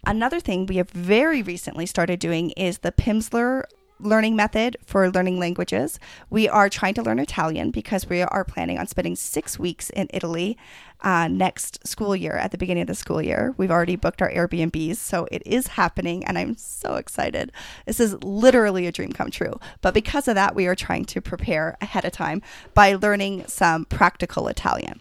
Another 0.05 0.41
thing 0.41 0.67
we 0.67 0.77
have 0.77 0.91
very 0.91 1.43
recently 1.43 1.87
started 1.87 2.19
doing 2.19 2.51
is 2.51 2.79
the 2.79 2.91
Pimsleur 2.91 3.65
learning 4.03 4.37
method 4.37 4.77
for 4.85 5.11
learning 5.11 5.39
languages. 5.39 5.99
We 6.29 6.49
are 6.49 6.69
trying 6.69 6.95
to 6.95 7.03
learn 7.03 7.19
Italian 7.19 7.71
because 7.71 8.09
we 8.09 8.23
are 8.23 8.45
planning 8.45 8.79
on 8.79 8.87
spending 8.87 9.17
six 9.17 9.59
weeks 9.59 9.91
in 9.91 10.09
Italy 10.13 10.59
uh, 11.03 11.29
next 11.29 11.87
school 11.87 12.15
year 12.15 12.33
at 12.33 12.51
the 12.53 12.59
beginning 12.59 12.83
of 12.83 12.87
the 12.87 12.95
school 12.95 13.21
year. 13.21 13.55
We've 13.57 13.71
already 13.71 13.97
booked 13.97 14.23
our 14.23 14.31
Airbnbs, 14.31 14.97
so 14.97 15.27
it 15.31 15.43
is 15.45 15.69
happening, 15.69 16.25
and 16.25 16.39
I'm 16.39 16.57
so 16.57 16.95
excited. 16.95 17.53
This 17.87 18.01
is 18.01 18.15
literally 18.23 18.87
a 18.87 18.93
dream 18.93 19.13
come 19.13 19.31
true. 19.31 19.59
But 19.81 19.95
because 19.95 20.29
of 20.29 20.35
that, 20.37 20.55
we 20.55 20.67
are 20.67 20.75
trying 20.75 21.05
to 21.07 21.21
prepare 21.21 21.77
ahead 21.81 22.05
of 22.05 22.13
time 22.13 22.43
by 22.75 22.95
learning 22.95 23.45
some 23.49 23.85
practical 23.87 24.49
Italian. 24.49 25.01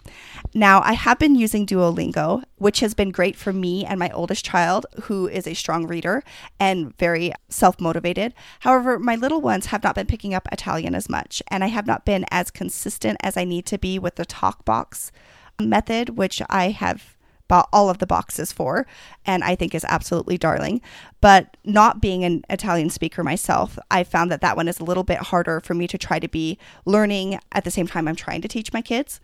Now, 0.54 0.82
I 0.82 0.94
have 0.94 1.20
been 1.20 1.36
using 1.36 1.66
Duolingo, 1.66 2.44
which 2.58 2.80
has 2.80 2.94
been 2.94 3.12
great 3.12 3.36
for 3.36 3.54
me 3.54 3.86
and 3.86 4.00
my 4.00 4.10
oldest 4.10 4.44
child, 4.44 4.86
who 5.04 5.28
is 5.28 5.48
a 5.48 5.54
strong 5.54 5.88
reader 5.88 6.24
and 6.60 6.98
very 6.98 7.32
self 7.50 7.80
motivated. 7.80 8.34
However, 8.62 8.98
my 9.00 9.16
little 9.16 9.42
ones 9.42 9.68
have 9.68 9.84
not 9.84 9.96
been 9.96 10.08
picking 10.08 10.34
up 10.34 10.48
Italian 10.52 10.96
as 10.96 11.10
much, 11.10 11.42
and 11.50 11.64
I 11.64 11.68
have 11.68 11.88
not 11.88 12.06
been 12.06 12.26
as 12.32 12.52
consistent 12.52 13.18
as 13.22 13.38
I 13.38 13.44
need 13.44 13.66
to 13.68 13.78
be 13.78 14.00
with 14.00 14.16
the 14.16 14.26
talk 14.26 14.66
box 14.66 15.12
method, 15.60 16.18
which 16.18 16.42
I 16.50 16.70
have 16.70 17.18
bought 17.48 17.68
all 17.74 17.90
of 17.90 17.98
the 17.98 18.08
boxes 18.08 18.54
for 18.54 18.88
and 19.26 19.44
I 19.44 19.56
think 19.56 19.76
is 19.76 19.86
absolutely 19.90 20.38
darling. 20.38 20.82
But 21.20 21.58
not 21.66 22.02
being 22.02 22.24
an 22.24 22.44
Italian 22.50 22.90
speaker 22.90 23.26
myself, 23.26 23.78
I 23.92 24.06
found 24.06 24.32
that 24.32 24.40
that 24.40 24.56
one 24.56 24.70
is 24.70 24.80
a 24.80 24.86
little 24.86 25.04
bit 25.04 25.18
harder 25.18 25.60
for 25.60 25.74
me 25.74 25.86
to 25.88 25.98
try 25.98 26.18
to 26.18 26.30
be 26.30 26.58
learning 26.86 27.40
at 27.52 27.66
the 27.66 27.72
same 27.72 27.88
time 27.88 28.08
I'm 28.08 28.16
trying 28.16 28.42
to 28.42 28.48
teach 28.48 28.72
my 28.72 28.82
kids. 28.82 29.20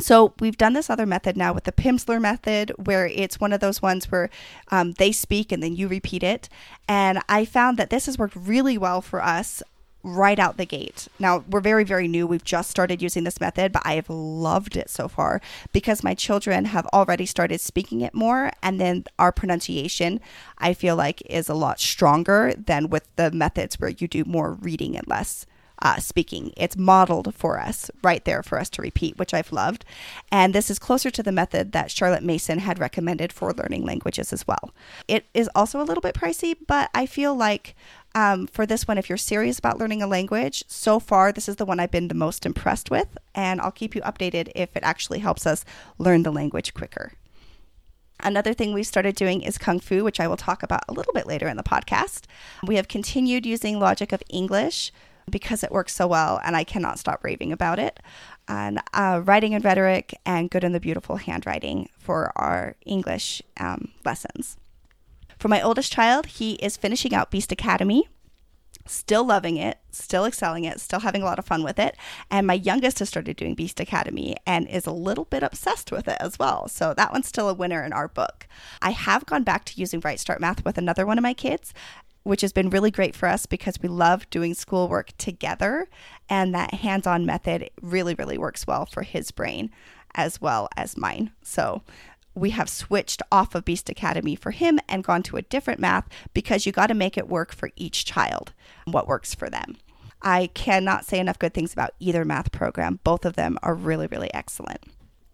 So 0.00 0.34
we've 0.38 0.58
done 0.58 0.74
this 0.74 0.90
other 0.90 1.06
method 1.06 1.34
now 1.34 1.54
with 1.54 1.64
the 1.64 1.72
Pimsleur 1.72 2.20
method, 2.20 2.72
where 2.84 3.06
it's 3.06 3.40
one 3.40 3.54
of 3.54 3.60
those 3.60 3.80
ones 3.80 4.10
where 4.10 4.28
um, 4.70 4.92
they 4.92 5.10
speak 5.10 5.50
and 5.50 5.62
then 5.62 5.76
you 5.76 5.88
repeat 5.88 6.22
it. 6.22 6.50
And 6.86 7.20
I 7.26 7.46
found 7.46 7.78
that 7.78 7.88
this 7.88 8.04
has 8.04 8.18
worked 8.18 8.36
really 8.36 8.76
well 8.76 9.00
for 9.00 9.22
us 9.22 9.62
right 10.04 10.38
out 10.38 10.58
the 10.58 10.66
gate. 10.66 11.08
Now, 11.18 11.42
we're 11.48 11.60
very, 11.60 11.82
very 11.82 12.06
new. 12.06 12.26
We've 12.26 12.44
just 12.44 12.70
started 12.70 13.02
using 13.02 13.24
this 13.24 13.40
method, 13.40 13.72
but 13.72 13.82
I 13.84 13.94
have 13.94 14.10
loved 14.10 14.76
it 14.76 14.90
so 14.90 15.08
far 15.08 15.40
because 15.72 16.04
my 16.04 16.14
children 16.14 16.66
have 16.66 16.86
already 16.92 17.26
started 17.26 17.60
speaking 17.60 18.02
it 18.02 18.14
more. 18.14 18.52
And 18.62 18.80
then 18.80 19.04
our 19.18 19.32
pronunciation, 19.32 20.20
I 20.58 20.74
feel 20.74 20.94
like, 20.94 21.22
is 21.22 21.48
a 21.48 21.54
lot 21.54 21.80
stronger 21.80 22.52
than 22.56 22.90
with 22.90 23.08
the 23.16 23.30
methods 23.30 23.80
where 23.80 23.90
you 23.90 24.06
do 24.06 24.24
more 24.24 24.52
reading 24.52 24.96
and 24.96 25.08
less 25.08 25.46
uh, 25.82 25.98
speaking. 25.98 26.52
It's 26.56 26.76
modeled 26.76 27.34
for 27.34 27.60
us 27.60 27.90
right 28.02 28.24
there 28.24 28.42
for 28.42 28.58
us 28.58 28.70
to 28.70 28.82
repeat, 28.82 29.18
which 29.18 29.34
I've 29.34 29.52
loved. 29.52 29.84
And 30.30 30.54
this 30.54 30.70
is 30.70 30.78
closer 30.78 31.10
to 31.10 31.22
the 31.22 31.32
method 31.32 31.72
that 31.72 31.90
Charlotte 31.90 32.22
Mason 32.22 32.60
had 32.60 32.78
recommended 32.78 33.32
for 33.32 33.52
learning 33.52 33.84
languages 33.84 34.32
as 34.32 34.46
well. 34.46 34.72
It 35.08 35.26
is 35.34 35.50
also 35.54 35.80
a 35.80 35.84
little 35.84 36.00
bit 36.00 36.14
pricey, 36.14 36.54
but 36.66 36.90
I 36.94 37.06
feel 37.06 37.34
like 37.34 37.74
um, 38.14 38.46
for 38.46 38.64
this 38.66 38.86
one, 38.86 38.98
if 38.98 39.08
you're 39.08 39.18
serious 39.18 39.58
about 39.58 39.78
learning 39.78 40.02
a 40.02 40.06
language, 40.06 40.64
so 40.68 41.00
far 41.00 41.32
this 41.32 41.48
is 41.48 41.56
the 41.56 41.64
one 41.64 41.80
I've 41.80 41.90
been 41.90 42.08
the 42.08 42.14
most 42.14 42.46
impressed 42.46 42.90
with. 42.90 43.18
And 43.34 43.60
I'll 43.60 43.72
keep 43.72 43.94
you 43.94 44.00
updated 44.02 44.50
if 44.54 44.76
it 44.76 44.82
actually 44.82 45.18
helps 45.18 45.46
us 45.46 45.64
learn 45.98 46.22
the 46.22 46.32
language 46.32 46.74
quicker. 46.74 47.12
Another 48.20 48.54
thing 48.54 48.72
we've 48.72 48.86
started 48.86 49.16
doing 49.16 49.42
is 49.42 49.58
Kung 49.58 49.80
Fu, 49.80 50.04
which 50.04 50.20
I 50.20 50.28
will 50.28 50.36
talk 50.36 50.62
about 50.62 50.84
a 50.88 50.92
little 50.92 51.12
bit 51.12 51.26
later 51.26 51.48
in 51.48 51.56
the 51.56 51.64
podcast. 51.64 52.24
We 52.66 52.76
have 52.76 52.88
continued 52.88 53.44
using 53.44 53.80
Logic 53.80 54.12
of 54.12 54.22
English 54.30 54.92
because 55.28 55.64
it 55.64 55.72
works 55.72 55.94
so 55.94 56.06
well, 56.06 56.40
and 56.44 56.54
I 56.54 56.64
cannot 56.64 56.98
stop 56.98 57.24
raving 57.24 57.50
about 57.50 57.78
it. 57.78 57.98
And 58.46 58.80
uh, 58.92 59.22
writing 59.24 59.54
and 59.54 59.64
rhetoric 59.64 60.14
and 60.24 60.50
good 60.50 60.64
and 60.64 60.74
the 60.74 60.80
beautiful 60.80 61.16
handwriting 61.16 61.88
for 61.98 62.30
our 62.36 62.76
English 62.86 63.42
um, 63.58 63.88
lessons. 64.04 64.58
For 65.38 65.48
my 65.48 65.60
oldest 65.60 65.92
child, 65.92 66.26
he 66.26 66.54
is 66.54 66.76
finishing 66.76 67.14
out 67.14 67.30
Beast 67.30 67.52
Academy, 67.52 68.08
still 68.86 69.24
loving 69.24 69.56
it, 69.56 69.78
still 69.90 70.24
excelling 70.24 70.64
it, 70.64 70.80
still 70.80 71.00
having 71.00 71.22
a 71.22 71.24
lot 71.24 71.38
of 71.38 71.46
fun 71.46 71.62
with 71.62 71.78
it. 71.78 71.96
And 72.30 72.46
my 72.46 72.54
youngest 72.54 72.98
has 72.98 73.08
started 73.08 73.36
doing 73.36 73.54
Beast 73.54 73.80
Academy 73.80 74.36
and 74.46 74.68
is 74.68 74.86
a 74.86 74.92
little 74.92 75.24
bit 75.24 75.42
obsessed 75.42 75.90
with 75.90 76.08
it 76.08 76.18
as 76.20 76.38
well. 76.38 76.68
So 76.68 76.94
that 76.94 77.12
one's 77.12 77.28
still 77.28 77.48
a 77.48 77.54
winner 77.54 77.82
in 77.82 77.92
our 77.92 78.08
book. 78.08 78.46
I 78.82 78.90
have 78.90 79.26
gone 79.26 79.42
back 79.42 79.64
to 79.66 79.80
using 79.80 80.00
Right 80.00 80.20
Start 80.20 80.40
Math 80.40 80.64
with 80.64 80.78
another 80.78 81.06
one 81.06 81.18
of 81.18 81.22
my 81.22 81.34
kids 81.34 81.72
which 82.24 82.40
has 82.40 82.52
been 82.52 82.70
really 82.70 82.90
great 82.90 83.14
for 83.14 83.28
us 83.28 83.46
because 83.46 83.78
we 83.80 83.88
love 83.88 84.28
doing 84.30 84.54
schoolwork 84.54 85.16
together. 85.18 85.86
And 86.28 86.54
that 86.54 86.74
hands 86.74 87.06
on 87.06 87.26
method 87.26 87.70
really, 87.80 88.14
really 88.14 88.38
works 88.38 88.66
well 88.66 88.86
for 88.86 89.02
his 89.02 89.30
brain 89.30 89.70
as 90.14 90.40
well 90.40 90.68
as 90.76 90.96
mine. 90.96 91.32
So 91.42 91.82
we 92.34 92.50
have 92.50 92.68
switched 92.68 93.22
off 93.30 93.54
of 93.54 93.64
Beast 93.64 93.88
Academy 93.88 94.34
for 94.34 94.50
him 94.50 94.78
and 94.88 95.04
gone 95.04 95.22
to 95.24 95.36
a 95.36 95.42
different 95.42 95.80
math 95.80 96.08
because 96.32 96.66
you 96.66 96.72
got 96.72 96.88
to 96.88 96.94
make 96.94 97.16
it 97.16 97.28
work 97.28 97.54
for 97.54 97.70
each 97.76 98.04
child, 98.04 98.52
what 98.84 99.08
works 99.08 99.34
for 99.34 99.48
them. 99.48 99.76
I 100.22 100.48
cannot 100.54 101.04
say 101.04 101.18
enough 101.18 101.38
good 101.38 101.54
things 101.54 101.72
about 101.72 101.94
either 102.00 102.24
math 102.24 102.50
program. 102.50 103.00
Both 103.04 103.24
of 103.24 103.36
them 103.36 103.58
are 103.62 103.74
really, 103.74 104.06
really 104.06 104.32
excellent. 104.32 104.82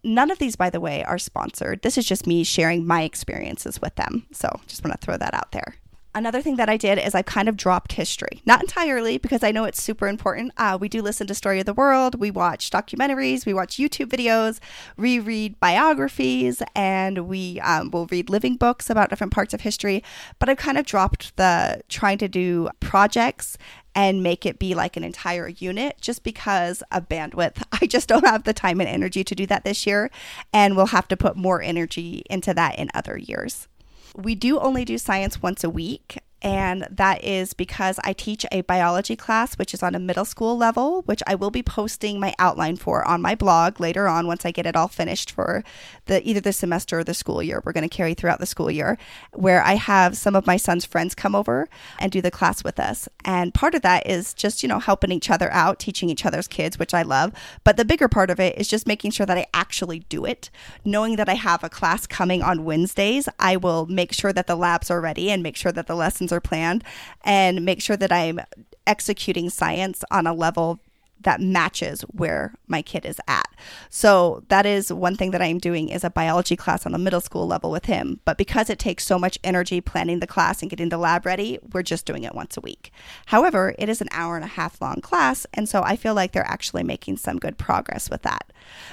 None 0.03 0.31
of 0.31 0.39
these, 0.39 0.55
by 0.55 0.69
the 0.69 0.79
way, 0.79 1.03
are 1.03 1.17
sponsored. 1.19 1.81
This 1.81 1.97
is 1.97 2.05
just 2.05 2.27
me 2.27 2.43
sharing 2.43 2.85
my 2.85 3.03
experiences 3.03 3.79
with 3.81 3.95
them. 3.95 4.25
So 4.31 4.59
just 4.67 4.83
want 4.83 4.99
to 4.99 5.05
throw 5.05 5.17
that 5.17 5.33
out 5.33 5.51
there 5.51 5.75
another 6.13 6.41
thing 6.41 6.57
that 6.57 6.69
I 6.69 6.77
did 6.77 6.97
is 6.97 7.15
I 7.15 7.21
kind 7.21 7.47
of 7.47 7.57
dropped 7.57 7.93
history. 7.93 8.41
Not 8.45 8.61
entirely 8.61 9.17
because 9.17 9.43
I 9.43 9.51
know 9.51 9.65
it's 9.65 9.81
super 9.81 10.07
important. 10.07 10.51
Uh, 10.57 10.77
we 10.79 10.89
do 10.89 11.01
listen 11.01 11.27
to 11.27 11.35
Story 11.35 11.59
of 11.59 11.65
the 11.65 11.73
World, 11.73 12.15
we 12.15 12.31
watch 12.31 12.69
documentaries, 12.69 13.45
we 13.45 13.53
watch 13.53 13.77
YouTube 13.77 14.07
videos, 14.07 14.59
we 14.97 15.19
read 15.19 15.59
biographies, 15.59 16.61
and 16.75 17.27
we 17.27 17.59
um, 17.61 17.91
will 17.91 18.07
read 18.07 18.29
living 18.29 18.55
books 18.55 18.89
about 18.89 19.09
different 19.09 19.33
parts 19.33 19.53
of 19.53 19.61
history. 19.61 20.03
But 20.39 20.49
I've 20.49 20.57
kind 20.57 20.77
of 20.77 20.85
dropped 20.85 21.35
the 21.37 21.81
trying 21.89 22.17
to 22.19 22.27
do 22.27 22.69
projects 22.79 23.57
and 23.93 24.23
make 24.23 24.45
it 24.45 24.57
be 24.57 24.73
like 24.73 24.95
an 24.95 25.03
entire 25.03 25.49
unit 25.49 25.97
just 25.99 26.23
because 26.23 26.81
of 26.91 27.09
bandwidth. 27.09 27.61
I 27.81 27.85
just 27.85 28.07
don't 28.07 28.25
have 28.25 28.43
the 28.43 28.53
time 28.53 28.79
and 28.79 28.89
energy 28.89 29.23
to 29.23 29.35
do 29.35 29.45
that 29.47 29.63
this 29.63 29.85
year, 29.85 30.09
and 30.53 30.75
we'll 30.75 30.87
have 30.87 31.07
to 31.09 31.17
put 31.17 31.35
more 31.35 31.61
energy 31.61 32.23
into 32.29 32.53
that 32.53 32.77
in 32.79 32.89
other 32.93 33.17
years. 33.17 33.67
We 34.15 34.35
do 34.35 34.59
only 34.59 34.85
do 34.85 34.97
science 34.97 35.41
once 35.41 35.63
a 35.63 35.69
week, 35.69 36.17
and 36.41 36.87
that 36.89 37.23
is 37.23 37.53
because 37.53 37.99
I 38.03 38.13
teach 38.13 38.45
a 38.51 38.61
biology 38.61 39.15
class, 39.15 39.55
which 39.55 39.73
is 39.73 39.83
on 39.83 39.93
a 39.93 39.99
middle 39.99 40.25
school 40.25 40.57
level, 40.57 41.03
which 41.03 41.21
I 41.27 41.35
will 41.35 41.51
be 41.51 41.61
posting 41.61 42.19
my 42.19 42.33
outline 42.39 42.77
for 42.77 43.07
on 43.07 43.21
my 43.21 43.35
blog 43.35 43.79
later 43.79 44.07
on 44.07 44.25
once 44.25 44.45
I 44.45 44.51
get 44.51 44.65
it 44.65 44.75
all 44.75 44.87
finished 44.87 45.31
for 45.31 45.63
the 46.05 46.27
either 46.27 46.41
the 46.41 46.53
semester 46.53 46.99
or 46.99 47.03
the 47.03 47.13
school 47.13 47.43
year. 47.43 47.61
We're 47.63 47.73
going 47.73 47.87
to 47.87 47.95
carry 47.95 48.13
throughout 48.13 48.39
the 48.39 48.45
school 48.45 48.71
year, 48.71 48.97
where 49.33 49.63
I 49.63 49.75
have 49.75 50.17
some 50.17 50.35
of 50.35 50.47
my 50.47 50.57
son's 50.57 50.85
friends 50.85 51.13
come 51.13 51.35
over 51.35 51.69
and 51.99 52.11
do 52.11 52.21
the 52.21 52.31
class 52.31 52.63
with 52.63 52.79
us. 52.79 53.07
And 53.23 53.53
part 53.53 53.75
of 53.75 53.83
that 53.83 54.07
is 54.07 54.33
just, 54.33 54.63
you 54.63 54.69
know, 54.69 54.79
helping 54.79 55.11
each 55.11 55.29
other 55.29 55.51
out, 55.51 55.79
teaching 55.79 56.09
each 56.09 56.25
other's 56.25 56.47
kids, 56.47 56.79
which 56.79 56.93
I 56.93 57.03
love. 57.03 57.33
But 57.63 57.77
the 57.77 57.85
bigger 57.85 58.07
part 58.07 58.31
of 58.31 58.39
it 58.39 58.57
is 58.57 58.67
just 58.67 58.87
making 58.87 59.11
sure 59.11 59.25
that 59.25 59.37
I 59.37 59.45
actually 59.53 59.99
do 60.09 60.25
it. 60.25 60.49
Knowing 60.83 61.17
that 61.17 61.29
I 61.29 61.35
have 61.35 61.63
a 61.63 61.69
class 61.69 62.07
coming 62.07 62.41
on 62.41 62.65
Wednesdays, 62.65 63.29
I 63.37 63.57
will 63.57 63.85
make 63.85 64.11
sure 64.11 64.33
that 64.33 64.47
the 64.47 64.55
labs 64.55 64.89
are 64.89 65.01
ready 65.01 65.29
and 65.29 65.43
make 65.43 65.55
sure 65.55 65.71
that 65.71 65.87
the 65.87 65.95
lessons 65.95 66.30
are 66.31 66.41
planned 66.41 66.83
and 67.23 67.65
make 67.65 67.81
sure 67.81 67.97
that 67.97 68.11
I'm 68.11 68.39
executing 68.87 69.49
science 69.49 70.03
on 70.11 70.27
a 70.27 70.33
level 70.33 70.79
that 71.23 71.41
matches 71.41 72.01
where 72.01 72.53
my 72.67 72.81
kid 72.81 73.05
is 73.05 73.19
at. 73.27 73.47
So 73.89 74.43
that 74.49 74.65
is 74.65 74.91
one 74.91 75.15
thing 75.15 75.31
that 75.31 75.41
I'm 75.41 75.59
doing 75.59 75.89
is 75.89 76.03
a 76.03 76.09
biology 76.09 76.55
class 76.55 76.85
on 76.85 76.91
the 76.91 76.97
middle 76.97 77.21
school 77.21 77.47
level 77.47 77.71
with 77.71 77.85
him. 77.85 78.19
But 78.25 78.37
because 78.37 78.69
it 78.69 78.79
takes 78.79 79.05
so 79.05 79.19
much 79.19 79.37
energy 79.43 79.81
planning 79.81 80.19
the 80.19 80.27
class 80.27 80.61
and 80.61 80.69
getting 80.69 80.89
the 80.89 80.97
lab 80.97 81.25
ready, 81.25 81.59
we're 81.73 81.83
just 81.83 82.05
doing 82.05 82.23
it 82.23 82.35
once 82.35 82.57
a 82.57 82.61
week. 82.61 82.91
However, 83.27 83.75
it 83.77 83.89
is 83.89 84.01
an 84.01 84.09
hour 84.11 84.35
and 84.35 84.45
a 84.45 84.49
half 84.49 84.81
long 84.81 85.01
class, 85.01 85.45
and 85.53 85.67
so 85.67 85.83
I 85.83 85.95
feel 85.95 86.13
like 86.13 86.31
they're 86.31 86.47
actually 86.47 86.83
making 86.83 87.17
some 87.17 87.37
good 87.37 87.57
progress 87.57 88.09
with 88.09 88.23
that. 88.23 88.51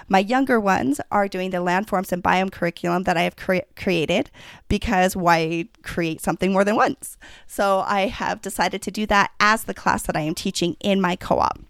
My 0.09 0.19
younger 0.19 0.59
ones 0.59 1.01
are 1.11 1.29
doing 1.29 1.51
the 1.51 1.59
landforms 1.59 2.13
and 2.13 2.23
biome 2.23 2.51
curriculum 2.51 3.05
that 3.05 3.17
I 3.17 3.23
have 3.23 3.37
cre- 3.37 3.69
created 3.77 4.31
because 4.69 5.17
why 5.17 5.69
create 5.83 6.21
something 6.21 6.53
more 6.53 6.65
than 6.65 6.77
once? 6.77 7.17
So 7.47 7.81
I 7.87 8.07
have 8.07 8.43
decided 8.43 8.83
to 8.83 8.91
do 8.91 9.07
that 9.07 9.33
as 9.41 9.65
the 9.65 9.75
class 9.75 10.03
that 10.03 10.17
I 10.17 10.21
am 10.21 10.35
teaching 10.35 10.77
in 10.81 11.01
my 11.01 11.17
co-op. 11.17 11.61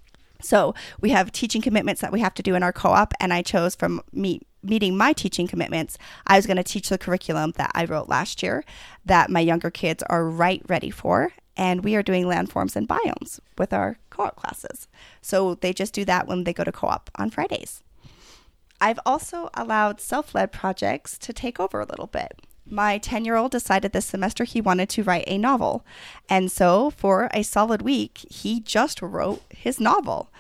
So 0.41 0.75
we 1.01 1.11
have 1.11 1.33
teaching 1.33 1.63
commitments 1.63 2.01
that 2.01 2.13
we 2.13 2.21
have 2.21 2.35
to 2.35 2.43
do 2.43 2.55
in 2.55 2.63
our 2.63 2.73
co 2.73 2.91
op, 2.91 3.13
and 3.21 3.33
I 3.33 3.43
chose 3.43 3.75
from 3.75 4.01
me 4.13 4.43
meeting 4.63 4.97
my 4.97 5.13
teaching 5.13 5.47
commitments, 5.47 5.97
I 6.27 6.37
was 6.37 6.47
going 6.47 6.57
to 6.57 6.65
teach 6.65 6.89
the 6.89 6.99
curriculum 6.99 7.53
that 7.57 7.71
I 7.75 7.85
wrote 7.85 8.09
last 8.09 8.43
year 8.43 8.65
that 9.05 9.31
my 9.31 9.41
younger 9.41 9.71
kids 9.71 10.03
are 10.05 10.29
right 10.29 10.63
ready 10.69 10.91
for. 10.91 11.33
And 11.57 11.83
we 11.83 11.97
are 11.97 12.03
doing 12.03 12.25
landforms 12.25 12.77
and 12.77 12.89
biomes 12.89 13.41
with 13.57 13.73
our 13.73 13.99
co 14.11 14.25
op 14.25 14.37
classes. 14.37 14.87
So 15.21 15.57
they 15.57 15.73
just 15.73 15.93
do 15.93 16.05
that 16.05 16.29
when 16.29 16.45
they 16.45 16.53
go 16.53 16.65
to 16.65 16.73
co 16.73 16.87
op 16.87 17.11
on 17.17 17.31
Fridays. 17.31 17.83
I've 18.81 19.01
also 19.05 19.51
allowed 19.55 20.01
self 20.01 20.37
led 20.37 20.53
projects 20.53 21.19
to 21.19 21.33
take 21.33 21.59
over 21.59 21.81
a 21.81 21.87
little 21.87 22.07
bit 22.07 22.41
my 22.71 22.99
10 22.99 23.25
year 23.25 23.37
old 23.37 23.53
decided 23.53 23.93
this 23.93 24.07
semester 24.07 24.45
he 24.45 24.61
wanted 24.61 24.89
to 24.91 25.03
write 25.03 25.25
a 25.27 25.39
novel. 25.39 25.85
And 26.29 26.51
so, 26.51 26.91
for 26.91 27.29
a 27.33 27.43
solid 27.43 27.83
week, 27.83 28.19
he 28.31 28.61
just 28.61 29.01
wrote 29.03 29.43
his 29.51 29.81
novel. 29.81 30.31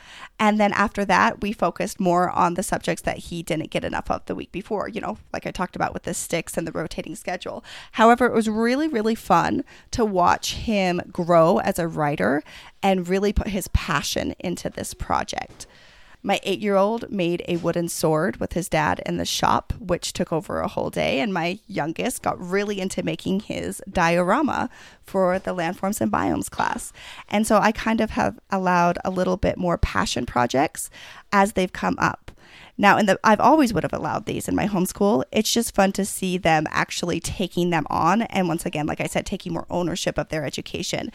And 0.40 0.61
then 0.61 0.73
after 0.73 1.04
that, 1.04 1.40
we 1.40 1.52
focused 1.52 1.99
more 1.99 2.30
on 2.30 2.54
the 2.54 2.62
subjects 2.62 3.02
that 3.02 3.18
he 3.18 3.42
didn't 3.42 3.70
get 3.70 3.85
enough 3.85 4.11
of 4.11 4.25
the 4.26 4.37
week 4.37 4.52
before, 4.52 4.88
you 4.88 5.00
know, 5.00 5.18
like 5.32 5.47
I 5.47 5.50
talked 5.50 5.75
about 5.75 5.92
with 5.92 6.04
the 6.04 6.14
sticks 6.14 6.56
and 6.56 6.66
the 6.66 6.73
rotating 6.73 7.16
schedule. 7.16 7.64
However, 7.92 8.26
it 8.26 8.35
was 8.35 8.49
really, 8.49 8.87
really 8.87 9.16
fun 9.16 9.64
to 9.90 10.04
watch 10.04 10.54
him 10.54 11.00
grow 11.11 11.58
as 11.58 11.78
a 11.78 11.88
writer 11.88 12.44
and 12.82 13.08
really 13.08 13.32
put 13.32 13.49
his 13.49 13.68
passion 13.68 14.35
into 14.38 14.70
this 14.70 14.94
project. 14.94 15.66
My 16.22 16.40
eight 16.42 16.60
year 16.60 16.76
old 16.76 17.10
made 17.10 17.44
a 17.46 17.58
wooden 17.58 17.88
sword 17.88 18.38
with 18.38 18.54
his 18.54 18.68
dad 18.68 19.00
in 19.06 19.16
the 19.18 19.25
shop, 19.25 19.72
which 19.78 20.12
took 20.12 20.32
over 20.32 20.60
a 20.60 20.68
whole 20.68 20.90
day. 20.90 21.20
And 21.20 21.32
my 21.32 21.60
youngest 21.66 22.22
got 22.22 22.40
really 22.40 22.80
into 22.80 23.02
making 23.02 23.40
his 23.40 23.80
diorama 23.90 24.68
for 25.02 25.38
the 25.38 25.54
landforms 25.54 26.00
and 26.00 26.10
biomes 26.10 26.50
class. 26.50 26.92
And 27.28 27.46
so 27.46 27.58
I 27.58 27.72
kind 27.72 28.00
of 28.00 28.10
have 28.10 28.38
allowed 28.50 28.98
a 29.04 29.10
little 29.10 29.37
bit 29.37 29.56
more 29.56 29.78
passion 29.78 30.26
projects 30.26 30.90
as 31.32 31.52
they've 31.52 31.72
come 31.72 31.96
up. 31.98 32.32
Now, 32.76 32.96
in 32.96 33.06
the 33.06 33.18
I've 33.25 33.40
always 33.40 33.75
would 33.75 33.82
have 33.82 33.92
allowed 33.92 34.26
these 34.26 34.48
in 34.48 34.54
my 34.54 34.66
homeschool. 34.66 35.25
It's 35.32 35.52
just 35.52 35.75
fun 35.75 35.92
to 35.92 36.04
see 36.04 36.38
them 36.38 36.66
actually 36.70 37.20
taking 37.20 37.70
them 37.70 37.87
on, 37.90 38.22
and 38.22 38.46
once 38.46 38.64
again, 38.64 38.87
like 38.87 39.00
I 39.00 39.06
said, 39.06 39.26
taking 39.26 39.52
more 39.52 39.66
ownership 39.68 40.16
of 40.16 40.28
their 40.28 40.44
education. 40.44 41.10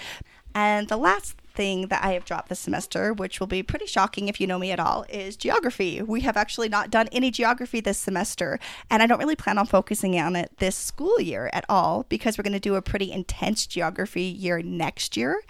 And 0.54 0.90
the 0.90 0.98
last 0.98 1.38
thing 1.54 1.88
that 1.88 2.04
I 2.04 2.14
have 2.14 2.26
dropped 2.26 2.50
this 2.50 2.60
semester, 2.60 3.14
which 3.14 3.40
will 3.40 3.48
be 3.48 3.64
pretty 3.64 3.86
shocking 3.86 4.28
if 4.28 4.42
you 4.42 4.48
know 4.48 4.60
me 4.60 4.72
at 4.72 4.80
all, 4.80 5.06
is 5.10 5.36
geography. 5.36 6.02
We 6.02 6.22
have 6.22 6.38
actually 6.38 6.70
not 6.70 6.90
done 6.90 7.08
any 7.12 7.32
geography 7.32 7.80
this 7.80 7.98
semester, 7.98 8.60
and 8.90 9.02
I 9.02 9.08
don't 9.08 9.20
really 9.20 9.36
plan 9.36 9.58
on 9.58 9.66
focusing 9.66 10.20
on 10.20 10.36
it 10.36 10.52
this 10.58 10.76
school 10.76 11.20
year 11.20 11.50
at 11.54 11.66
all 11.70 12.06
because 12.10 12.38
we're 12.38 12.44
going 12.44 12.54
to 12.54 12.60
do 12.60 12.76
a 12.76 12.82
pretty 12.82 13.12
intense 13.12 13.68
geography 13.68 14.24
year 14.24 14.62
next 14.62 15.16
year. 15.18 15.42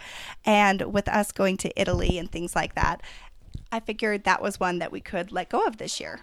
And 0.44 0.92
with 0.92 1.08
us 1.08 1.32
going 1.32 1.56
to 1.58 1.80
Italy 1.80 2.18
and 2.18 2.30
things 2.30 2.54
like 2.54 2.74
that, 2.74 3.02
I 3.72 3.80
figured 3.80 4.24
that 4.24 4.42
was 4.42 4.60
one 4.60 4.78
that 4.78 4.92
we 4.92 5.00
could 5.00 5.32
let 5.32 5.48
go 5.48 5.60
of 5.60 5.78
this 5.78 6.00
year. 6.00 6.20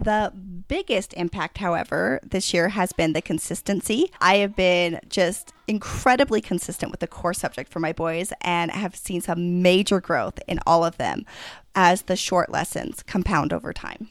The 0.00 0.32
biggest 0.66 1.12
impact, 1.12 1.58
however, 1.58 2.20
this 2.22 2.54
year 2.54 2.70
has 2.70 2.92
been 2.92 3.12
the 3.12 3.20
consistency. 3.20 4.10
I 4.18 4.36
have 4.36 4.56
been 4.56 4.98
just 5.10 5.52
incredibly 5.68 6.40
consistent 6.40 6.90
with 6.90 7.00
the 7.00 7.06
core 7.06 7.34
subject 7.34 7.70
for 7.70 7.80
my 7.80 7.92
boys 7.92 8.32
and 8.40 8.70
have 8.70 8.96
seen 8.96 9.20
some 9.20 9.60
major 9.60 10.00
growth 10.00 10.38
in 10.48 10.58
all 10.66 10.86
of 10.86 10.96
them 10.96 11.26
as 11.74 12.02
the 12.02 12.16
short 12.16 12.50
lessons 12.50 13.02
compound 13.02 13.52
over 13.52 13.74
time. 13.74 14.08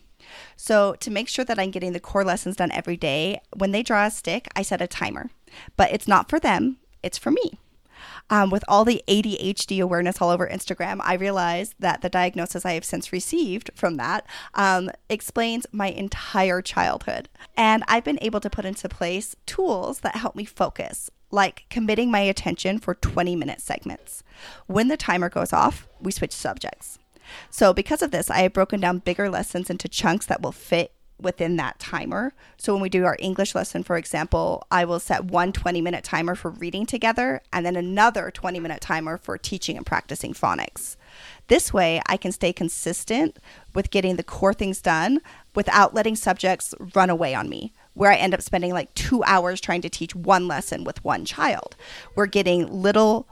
So, 0.56 0.94
to 1.00 1.10
make 1.10 1.28
sure 1.28 1.44
that 1.46 1.58
I'm 1.58 1.72
getting 1.72 1.94
the 1.94 2.00
core 2.00 2.24
lessons 2.24 2.58
done 2.58 2.72
every 2.72 2.98
day, 2.98 3.42
when 3.56 3.72
they 3.72 3.82
draw 3.82 4.06
a 4.06 4.12
stick, 4.12 4.48
I 4.56 4.62
set 4.62 4.82
a 4.82 4.88
timer. 4.88 5.32
But 5.76 5.92
it's 5.92 6.08
not 6.08 6.30
for 6.30 6.40
them, 6.40 6.78
it's 7.02 7.18
for 7.18 7.32
me. 7.32 7.60
Um, 8.30 8.50
with 8.50 8.64
all 8.68 8.86
the 8.86 9.04
ADHD 9.08 9.82
awareness 9.82 10.22
all 10.22 10.30
over 10.30 10.48
Instagram, 10.48 11.00
I 11.02 11.16
realized 11.16 11.76
that 11.80 12.02
the 12.02 12.10
diagnosis 12.10 12.66
I 12.66 12.74
have 12.74 12.86
since 12.86 13.12
received 13.12 13.72
from 13.76 13.98
that 13.98 14.26
um, 14.54 14.90
explains 15.10 15.66
my 15.72 15.88
entire 15.88 16.62
childhood. 16.62 17.30
And 17.58 17.84
I've 17.88 18.04
been 18.04 18.20
able 18.22 18.40
to 18.42 18.50
put 18.50 18.66
into 18.66 18.90
place 18.90 19.36
tools 19.46 20.02
that 20.02 20.18
help 20.18 20.36
me 20.36 20.46
focus, 20.46 21.10
like 21.32 21.66
committing 21.70 22.12
my 22.12 22.22
attention 22.22 22.80
for 22.80 22.96
20 22.96 23.36
minute 23.36 23.62
segments. 23.62 24.24
When 24.68 24.88
the 24.88 24.98
timer 24.98 25.30
goes 25.30 25.54
off, 25.54 25.88
we 26.00 26.12
switch 26.12 26.34
subjects. 26.34 27.00
So, 27.50 27.74
because 27.74 28.02
of 28.02 28.12
this, 28.12 28.30
I 28.30 28.40
have 28.40 28.54
broken 28.54 28.80
down 28.80 29.00
bigger 29.00 29.30
lessons 29.30 29.70
into 29.70 29.88
chunks 29.88 30.26
that 30.26 30.42
will 30.42 30.52
fit 30.52 30.94
within 31.22 31.56
that 31.58 31.80
timer. 31.80 32.34
So 32.58 32.74
when 32.74 32.82
we 32.82 32.90
do 32.90 33.06
our 33.06 33.18
English 33.20 33.56
lesson, 33.56 33.84
for 33.84 33.98
example, 33.98 34.66
I 34.72 34.86
will 34.86 35.00
set 35.00 35.26
one 35.26 35.52
20 35.52 35.82
minute 35.82 36.04
timer 36.04 36.36
for 36.36 36.52
reading 36.52 36.86
together 36.86 37.42
and 37.52 37.66
then 37.66 37.76
another 37.76 38.32
20 38.32 38.60
minute 38.60 38.82
timer 38.82 39.18
for 39.18 39.38
teaching 39.38 39.78
and 39.78 39.86
practicing 39.86 40.34
phonics. 40.34 40.96
This 41.48 41.74
way, 41.74 42.02
I 42.06 42.18
can 42.18 42.32
stay 42.32 42.54
consistent 42.54 43.38
with 43.74 43.92
getting 43.92 44.16
the 44.16 44.24
core 44.24 44.54
things 44.54 44.82
done 44.82 45.20
without 45.56 45.94
letting 45.94 46.16
subjects 46.16 46.76
run 46.94 47.10
away 47.10 47.34
on 47.34 47.50
me, 47.50 47.74
where 47.96 48.12
I 48.12 48.16
end 48.16 48.34
up 48.34 48.42
spending 48.42 48.72
like 48.72 48.94
two 48.94 49.24
hours 49.24 49.60
trying 49.60 49.82
to 49.82 49.90
teach 49.90 50.16
one 50.16 50.48
lesson 50.48 50.84
with 50.84 51.04
one 51.04 51.26
child. 51.26 51.76
We're 52.16 52.28
getting 52.28 52.72
little 52.72 53.28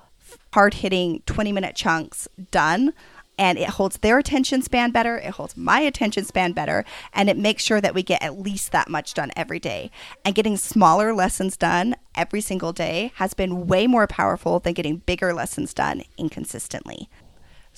hard 0.54 0.76
hitting 0.76 1.22
20 1.26 1.52
minute 1.52 1.76
chunks 1.76 2.28
done 2.52 2.94
and 3.38 3.58
it 3.58 3.70
holds 3.70 3.98
their 3.98 4.18
attention 4.18 4.62
span 4.62 4.92
better, 4.92 5.18
it 5.18 5.32
holds 5.32 5.56
my 5.56 5.80
attention 5.80 6.26
span 6.26 6.54
better, 6.54 6.86
and 7.14 7.30
it 7.30 7.38
makes 7.38 7.64
sure 7.64 7.82
that 7.82 7.94
we 7.94 8.04
get 8.04 8.24
at 8.24 8.40
least 8.40 8.72
that 8.72 8.90
much 8.90 9.14
done 9.14 9.32
every 9.36 9.60
day. 9.60 9.92
And 10.26 10.36
getting 10.36 10.58
smaller 10.58 11.14
lessons 11.14 11.58
done 11.58 11.96
every 12.16 12.42
single 12.42 12.74
day 12.74 13.12
has 13.16 13.34
been 13.34 13.68
way 13.68 13.88
more 13.88 14.08
powerful 14.08 14.60
than 14.60 14.74
getting 14.74 14.98
bigger 14.98 15.34
lessons 15.34 15.74
done 15.74 16.04
inconsistently. 16.18 17.10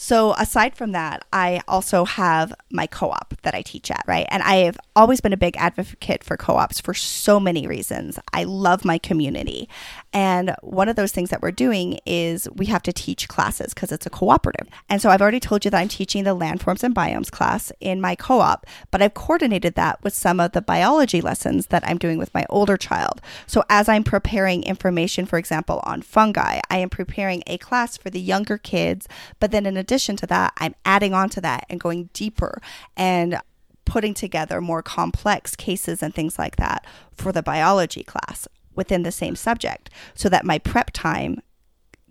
So, 0.02 0.34
aside 0.36 0.78
from 0.78 0.94
that, 0.94 1.26
I 1.34 1.60
also 1.68 2.06
have 2.06 2.54
my 2.72 2.88
co 2.88 3.10
op 3.10 3.34
that 3.42 3.54
I 3.54 3.62
teach 3.62 3.92
at, 3.92 4.06
right? 4.08 4.26
And 4.30 4.42
I 4.44 4.60
have 4.60 4.78
always 4.96 5.20
been 5.20 5.34
a 5.34 5.38
big 5.38 5.58
advocate 5.58 6.24
for 6.24 6.38
co 6.38 6.56
ops 6.56 6.80
for 6.80 6.94
so 6.94 7.38
many 7.38 7.68
reasons. 7.68 8.18
I 8.32 8.46
love 8.46 8.86
my 8.86 8.98
community. 8.98 9.68
And 10.12 10.56
one 10.62 10.90
of 10.90 10.96
those 10.96 11.12
things 11.12 11.30
that 11.30 11.42
we're 11.42 11.52
doing 11.52 12.00
is 12.06 12.48
we 12.56 12.66
have 12.68 12.82
to 12.84 12.94
teach 12.94 13.28
classes 13.28 13.74
because 13.74 13.92
it's 13.92 14.08
a 14.08 14.10
cooperative. 14.10 14.68
And 14.90 15.02
so, 15.02 15.10
I've 15.10 15.22
already 15.22 15.40
told 15.40 15.66
you 15.66 15.72
that 15.72 15.80
I'm 15.80 15.88
teaching 15.88 16.24
the 16.24 16.36
landforms 16.36 16.84
and 16.84 16.96
biomes 16.96 17.30
class 17.30 17.72
in 17.80 18.02
my 18.02 18.16
co 18.16 18.40
op, 18.40 18.66
but 18.90 19.02
I've 19.02 19.14
coordinated 19.14 19.76
that 19.76 20.04
with 20.04 20.14
some 20.14 20.40
of 20.40 20.54
the 20.54 20.62
biology 20.62 21.22
lessons 21.22 21.68
that 21.68 21.88
I'm 21.88 21.98
doing 21.98 22.18
with 22.18 22.34
my 22.34 22.46
older 22.50 22.78
child. 22.78 23.22
So, 23.46 23.64
as 23.70 23.88
I'm 23.88 24.04
preparing 24.04 24.64
information, 24.64 25.26
for 25.26 25.38
example, 25.38 25.82
on 25.84 26.02
fungi, 26.02 26.60
I 26.70 26.78
am 26.78 26.90
preparing 26.90 27.44
a 27.46 27.58
class 27.60 27.96
for 27.96 28.10
the 28.10 28.22
younger 28.22 28.58
kids, 28.58 29.08
but 29.40 29.52
then 29.52 29.66
in 29.66 29.78
addition 29.78 30.16
to 30.18 30.28
that, 30.28 30.54
I'm 30.58 30.76
adding 30.86 31.14
on 31.14 31.30
to 31.30 31.42
that 31.42 31.66
and 31.70 31.80
going 31.80 32.10
deeper 32.14 32.62
and 32.98 33.40
putting 33.86 34.14
together 34.14 34.62
more 34.62 34.84
complex 34.84 35.56
cases 35.56 36.04
and 36.04 36.14
things 36.14 36.38
like 36.38 36.56
that 36.58 36.86
for 37.12 37.32
the 37.32 37.42
biology 37.42 38.04
class 38.04 38.48
within 38.80 39.04
the 39.04 39.12
same 39.12 39.36
subject 39.36 39.92
so 40.16 40.30
that 40.30 40.46
my 40.46 40.58
prep 40.58 40.90
time 40.92 41.42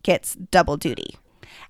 gets 0.05 0.35
double 0.35 0.77
duty. 0.77 1.17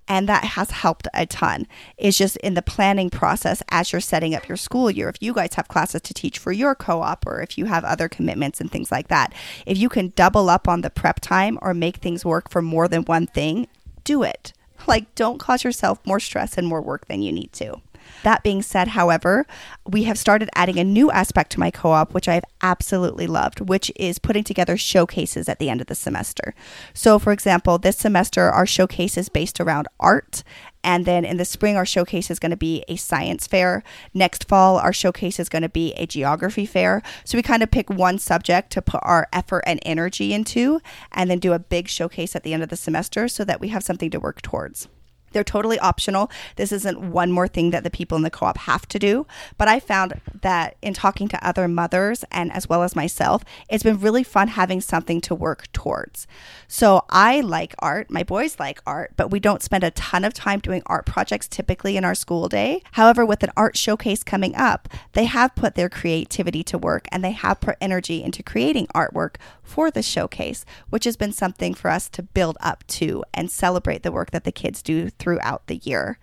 And 0.08 0.28
that 0.28 0.44
has 0.44 0.70
helped 0.70 1.06
a 1.14 1.24
ton. 1.24 1.66
It's 1.96 2.18
just 2.18 2.36
in 2.38 2.54
the 2.54 2.62
planning 2.62 3.10
process 3.10 3.62
as 3.70 3.92
you're 3.92 4.00
setting 4.00 4.34
up 4.34 4.48
your 4.48 4.56
school 4.56 4.90
year. 4.90 5.08
If 5.08 5.22
you 5.22 5.32
guys 5.32 5.54
have 5.54 5.68
classes 5.68 6.00
to 6.02 6.14
teach 6.14 6.38
for 6.38 6.50
your 6.50 6.74
co 6.74 7.00
op 7.00 7.26
or 7.26 7.40
if 7.40 7.56
you 7.56 7.66
have 7.66 7.84
other 7.84 8.08
commitments 8.08 8.60
and 8.60 8.70
things 8.70 8.90
like 8.90 9.08
that, 9.08 9.32
if 9.66 9.78
you 9.78 9.88
can 9.88 10.12
double 10.16 10.50
up 10.50 10.66
on 10.66 10.80
the 10.80 10.90
prep 10.90 11.20
time 11.20 11.58
or 11.62 11.74
make 11.74 11.98
things 11.98 12.24
work 12.24 12.50
for 12.50 12.60
more 12.60 12.88
than 12.88 13.04
one 13.04 13.26
thing, 13.26 13.68
do 14.02 14.22
it. 14.22 14.52
Like, 14.86 15.14
don't 15.14 15.38
cause 15.38 15.64
yourself 15.64 16.04
more 16.04 16.20
stress 16.20 16.58
and 16.58 16.66
more 16.66 16.82
work 16.82 17.06
than 17.06 17.22
you 17.22 17.32
need 17.32 17.52
to. 17.54 17.80
That 18.22 18.42
being 18.42 18.62
said, 18.62 18.88
however, 18.88 19.46
we 19.86 20.04
have 20.04 20.18
started 20.18 20.50
adding 20.54 20.78
a 20.78 20.84
new 20.84 21.10
aspect 21.10 21.52
to 21.52 21.60
my 21.60 21.70
co 21.70 21.92
op, 21.92 22.12
which 22.14 22.28
I've 22.28 22.44
absolutely 22.62 23.26
loved, 23.26 23.60
which 23.60 23.92
is 23.96 24.18
putting 24.18 24.44
together 24.44 24.76
showcases 24.76 25.48
at 25.48 25.58
the 25.58 25.70
end 25.70 25.80
of 25.80 25.86
the 25.86 25.94
semester. 25.94 26.54
So, 26.94 27.18
for 27.18 27.32
example, 27.32 27.78
this 27.78 27.96
semester, 27.96 28.50
our 28.50 28.66
showcase 28.66 29.16
is 29.16 29.28
based 29.28 29.60
around 29.60 29.88
art. 30.00 30.42
And 30.84 31.06
then 31.06 31.24
in 31.24 31.36
the 31.36 31.44
spring, 31.44 31.76
our 31.76 31.86
showcase 31.86 32.30
is 32.30 32.38
going 32.38 32.50
to 32.50 32.56
be 32.56 32.84
a 32.88 32.96
science 32.96 33.46
fair. 33.46 33.82
Next 34.14 34.48
fall, 34.48 34.78
our 34.78 34.92
showcase 34.92 35.38
is 35.40 35.48
going 35.48 35.62
to 35.62 35.68
be 35.68 35.92
a 35.94 36.06
geography 36.06 36.66
fair. 36.66 37.02
So 37.24 37.36
we 37.36 37.42
kind 37.42 37.62
of 37.62 37.70
pick 37.70 37.90
one 37.90 38.18
subject 38.18 38.70
to 38.72 38.82
put 38.82 39.00
our 39.02 39.28
effort 39.32 39.64
and 39.66 39.80
energy 39.82 40.32
into, 40.32 40.80
and 41.12 41.30
then 41.30 41.40
do 41.40 41.52
a 41.52 41.58
big 41.58 41.88
showcase 41.88 42.34
at 42.36 42.42
the 42.42 42.54
end 42.54 42.62
of 42.62 42.68
the 42.68 42.76
semester 42.76 43.28
so 43.28 43.44
that 43.44 43.60
we 43.60 43.68
have 43.68 43.84
something 43.84 44.10
to 44.10 44.20
work 44.20 44.40
towards. 44.40 44.88
They're 45.32 45.44
totally 45.44 45.78
optional. 45.78 46.30
This 46.56 46.72
isn't 46.72 47.00
one 47.00 47.30
more 47.30 47.48
thing 47.48 47.70
that 47.70 47.84
the 47.84 47.90
people 47.90 48.16
in 48.16 48.22
the 48.22 48.30
co 48.30 48.46
op 48.46 48.58
have 48.58 48.86
to 48.88 48.98
do. 48.98 49.26
But 49.56 49.68
I 49.68 49.80
found 49.80 50.20
that 50.42 50.76
in 50.82 50.94
talking 50.94 51.28
to 51.28 51.46
other 51.46 51.68
mothers 51.68 52.24
and 52.30 52.52
as 52.52 52.68
well 52.68 52.82
as 52.82 52.96
myself, 52.96 53.44
it's 53.68 53.82
been 53.82 54.00
really 54.00 54.24
fun 54.24 54.48
having 54.48 54.80
something 54.80 55.20
to 55.22 55.34
work 55.34 55.70
towards. 55.72 56.26
So 56.66 57.04
I 57.08 57.40
like 57.40 57.74
art. 57.78 58.10
My 58.10 58.22
boys 58.22 58.58
like 58.58 58.80
art, 58.86 59.12
but 59.16 59.30
we 59.30 59.40
don't 59.40 59.62
spend 59.62 59.84
a 59.84 59.90
ton 59.90 60.24
of 60.24 60.34
time 60.34 60.60
doing 60.60 60.82
art 60.86 61.06
projects 61.06 61.48
typically 61.48 61.96
in 61.96 62.04
our 62.04 62.14
school 62.14 62.48
day. 62.48 62.82
However, 62.92 63.24
with 63.24 63.42
an 63.42 63.50
art 63.56 63.76
showcase 63.76 64.22
coming 64.22 64.54
up, 64.54 64.88
they 65.12 65.24
have 65.24 65.54
put 65.54 65.74
their 65.74 65.88
creativity 65.88 66.62
to 66.64 66.78
work 66.78 67.06
and 67.10 67.24
they 67.24 67.32
have 67.32 67.60
put 67.60 67.76
energy 67.80 68.22
into 68.22 68.42
creating 68.42 68.86
artwork 68.94 69.36
for 69.62 69.90
the 69.90 70.02
showcase, 70.02 70.64
which 70.90 71.04
has 71.04 71.16
been 71.16 71.32
something 71.32 71.74
for 71.74 71.90
us 71.90 72.08
to 72.08 72.22
build 72.22 72.56
up 72.60 72.86
to 72.86 73.24
and 73.34 73.50
celebrate 73.50 74.02
the 74.02 74.12
work 74.12 74.30
that 74.30 74.44
the 74.44 74.52
kids 74.52 74.82
do 74.82 75.10
throughout 75.18 75.66
the 75.66 75.76
year. 75.76 76.18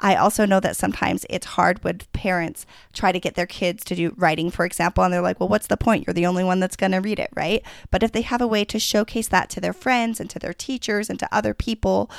I 0.00 0.16
also 0.16 0.46
know 0.46 0.60
that 0.60 0.76
sometimes 0.76 1.26
it's 1.28 1.46
hard 1.46 1.84
when 1.84 2.00
parents 2.12 2.64
try 2.92 3.12
to 3.12 3.20
get 3.20 3.34
their 3.34 3.46
kids 3.46 3.84
to 3.84 3.94
do 3.94 4.14
writing, 4.16 4.50
for 4.50 4.64
example, 4.64 5.04
and 5.04 5.12
they're 5.12 5.20
like, 5.20 5.38
well, 5.38 5.48
what's 5.48 5.66
the 5.66 5.76
point? 5.76 6.06
You're 6.06 6.14
the 6.14 6.26
only 6.26 6.42
one 6.42 6.58
that's 6.58 6.76
going 6.76 6.92
to 6.92 6.98
read 6.98 7.18
it, 7.18 7.30
right? 7.36 7.62
But 7.90 8.02
if 8.02 8.12
they 8.12 8.22
have 8.22 8.40
a 8.40 8.46
way 8.46 8.64
to 8.64 8.78
showcase 8.78 9.28
that 9.28 9.50
to 9.50 9.60
their 9.60 9.74
friends 9.74 10.18
and 10.18 10.30
to 10.30 10.38
their 10.38 10.54
teachers 10.54 11.10
and 11.10 11.18
to 11.18 11.28
other 11.30 11.52
people, 11.52 12.10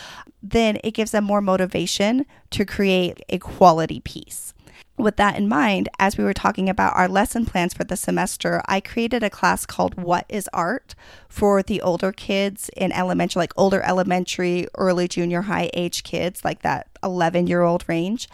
then 0.43 0.77
it 0.83 0.91
gives 0.91 1.11
them 1.11 1.23
more 1.23 1.41
motivation 1.41 2.25
to 2.51 2.65
create 2.65 3.21
a 3.29 3.39
quality 3.39 3.99
piece 3.99 4.53
with 4.97 5.15
that 5.17 5.37
in 5.37 5.47
mind, 5.47 5.89
as 5.99 6.17
we 6.17 6.23
were 6.23 6.33
talking 6.33 6.69
about 6.69 6.95
our 6.95 7.07
lesson 7.07 7.45
plans 7.45 7.73
for 7.73 7.83
the 7.83 7.95
semester, 7.95 8.61
I 8.65 8.79
created 8.79 9.23
a 9.23 9.29
class 9.29 9.65
called 9.65 9.95
What 9.95 10.25
is 10.29 10.49
Art 10.53 10.95
for 11.27 11.63
the 11.63 11.81
older 11.81 12.11
kids 12.11 12.69
in 12.75 12.91
elementary, 12.91 13.39
like 13.39 13.53
older 13.57 13.81
elementary, 13.81 14.67
early 14.77 15.07
junior 15.07 15.43
high 15.43 15.69
age 15.73 16.03
kids, 16.03 16.45
like 16.45 16.61
that 16.61 16.87
11 17.03 17.47
year 17.47 17.61
old 17.61 17.83
range. 17.87 18.29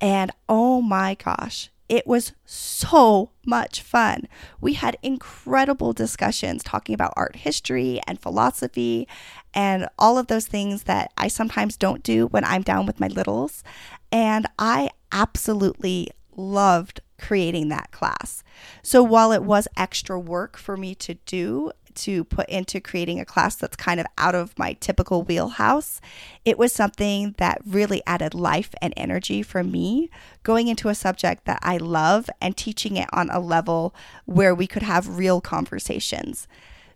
And 0.00 0.30
oh 0.48 0.80
my 0.80 1.14
gosh, 1.14 1.70
it 1.88 2.06
was 2.06 2.32
so 2.44 3.30
much 3.46 3.80
fun. 3.80 4.28
We 4.60 4.74
had 4.74 4.98
incredible 5.02 5.92
discussions 5.92 6.62
talking 6.62 6.94
about 6.94 7.14
art 7.16 7.36
history 7.36 8.00
and 8.06 8.20
philosophy 8.20 9.08
and 9.54 9.88
all 9.98 10.18
of 10.18 10.26
those 10.26 10.46
things 10.46 10.82
that 10.84 11.12
I 11.16 11.28
sometimes 11.28 11.76
don't 11.76 12.02
do 12.02 12.26
when 12.26 12.44
I'm 12.44 12.62
down 12.62 12.84
with 12.86 13.00
my 13.00 13.08
littles. 13.08 13.64
And 14.12 14.46
I 14.58 14.90
absolutely 15.12 16.10
loved 16.36 17.00
creating 17.18 17.68
that 17.68 17.90
class. 17.90 18.42
So 18.82 19.02
while 19.02 19.32
it 19.32 19.42
was 19.42 19.68
extra 19.76 20.18
work 20.18 20.56
for 20.56 20.76
me 20.76 20.94
to 20.96 21.14
do, 21.14 21.72
to 21.94 22.22
put 22.22 22.48
into 22.48 22.80
creating 22.80 23.18
a 23.18 23.24
class 23.24 23.56
that's 23.56 23.74
kind 23.74 23.98
of 23.98 24.06
out 24.16 24.34
of 24.34 24.56
my 24.56 24.74
typical 24.74 25.22
wheelhouse, 25.22 26.00
it 26.44 26.56
was 26.56 26.72
something 26.72 27.34
that 27.38 27.60
really 27.66 28.02
added 28.06 28.34
life 28.34 28.72
and 28.80 28.94
energy 28.96 29.42
for 29.42 29.64
me 29.64 30.08
going 30.44 30.68
into 30.68 30.88
a 30.88 30.94
subject 30.94 31.44
that 31.44 31.58
I 31.60 31.76
love 31.76 32.30
and 32.40 32.56
teaching 32.56 32.96
it 32.96 33.08
on 33.12 33.28
a 33.30 33.40
level 33.40 33.94
where 34.26 34.54
we 34.54 34.68
could 34.68 34.84
have 34.84 35.18
real 35.18 35.40
conversations. 35.40 36.46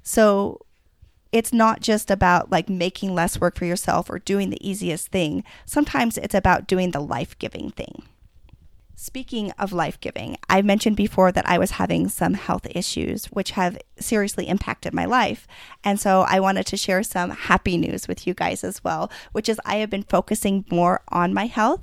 So 0.05 0.61
it's 1.33 1.53
not 1.53 1.81
just 1.81 2.11
about 2.11 2.53
like 2.53 2.69
making 2.69 3.15
less 3.15 3.41
work 3.41 3.59
for 3.59 3.65
yourself 3.65 4.11
or 4.11 4.19
doing 4.19 4.51
the 4.51 4.69
easiest 4.69 5.09
thing. 5.09 5.43
Sometimes 5.65 6.19
it's 6.19 6.35
about 6.35 6.67
doing 6.67 6.91
the 6.91 7.01
life 7.01 7.39
giving 7.39 7.71
thing. 7.71 8.05
Speaking 8.95 9.51
of 9.59 9.73
life 9.73 9.99
giving, 10.01 10.37
I 10.49 10.63
mentioned 10.63 10.95
before 10.95 11.33
that 11.33 11.49
I 11.49 11.59
was 11.59 11.73
having 11.73 12.09
some 12.09 12.35
health 12.35 12.69
issues 12.71 13.25
which 13.27 13.51
have 13.53 13.77
seriously 13.99 14.47
impacted 14.47 14.95
my 14.95 15.07
life. 15.07 15.49
And 15.83 15.99
so 15.99 16.21
I 16.29 16.39
wanted 16.39 16.67
to 16.67 16.77
share 16.77 17.03
some 17.03 17.31
happy 17.31 17.77
news 17.77 18.07
with 18.07 18.29
you 18.29 18.35
guys 18.35 18.63
as 18.63 18.85
well, 18.85 19.11
which 19.33 19.49
is 19.49 19.61
I 19.65 19.77
have 19.77 19.91
been 19.91 20.05
focusing 20.05 20.65
more 20.71 21.01
on 21.09 21.35
my 21.35 21.47
health. 21.47 21.81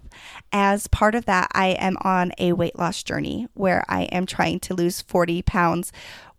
As 0.53 0.87
part 0.87 1.13
of 1.13 1.25
that, 1.25 1.49
I 1.51 1.71
am 1.71 1.97
on 2.03 2.31
a 2.37 2.53
weight 2.53 2.79
loss 2.79 3.03
journey 3.03 3.49
where 3.53 3.83
I 3.89 4.03
am 4.03 4.25
trying 4.25 4.61
to 4.61 4.73
lose 4.73 5.01
40 5.01 5.41
pounds 5.41 5.91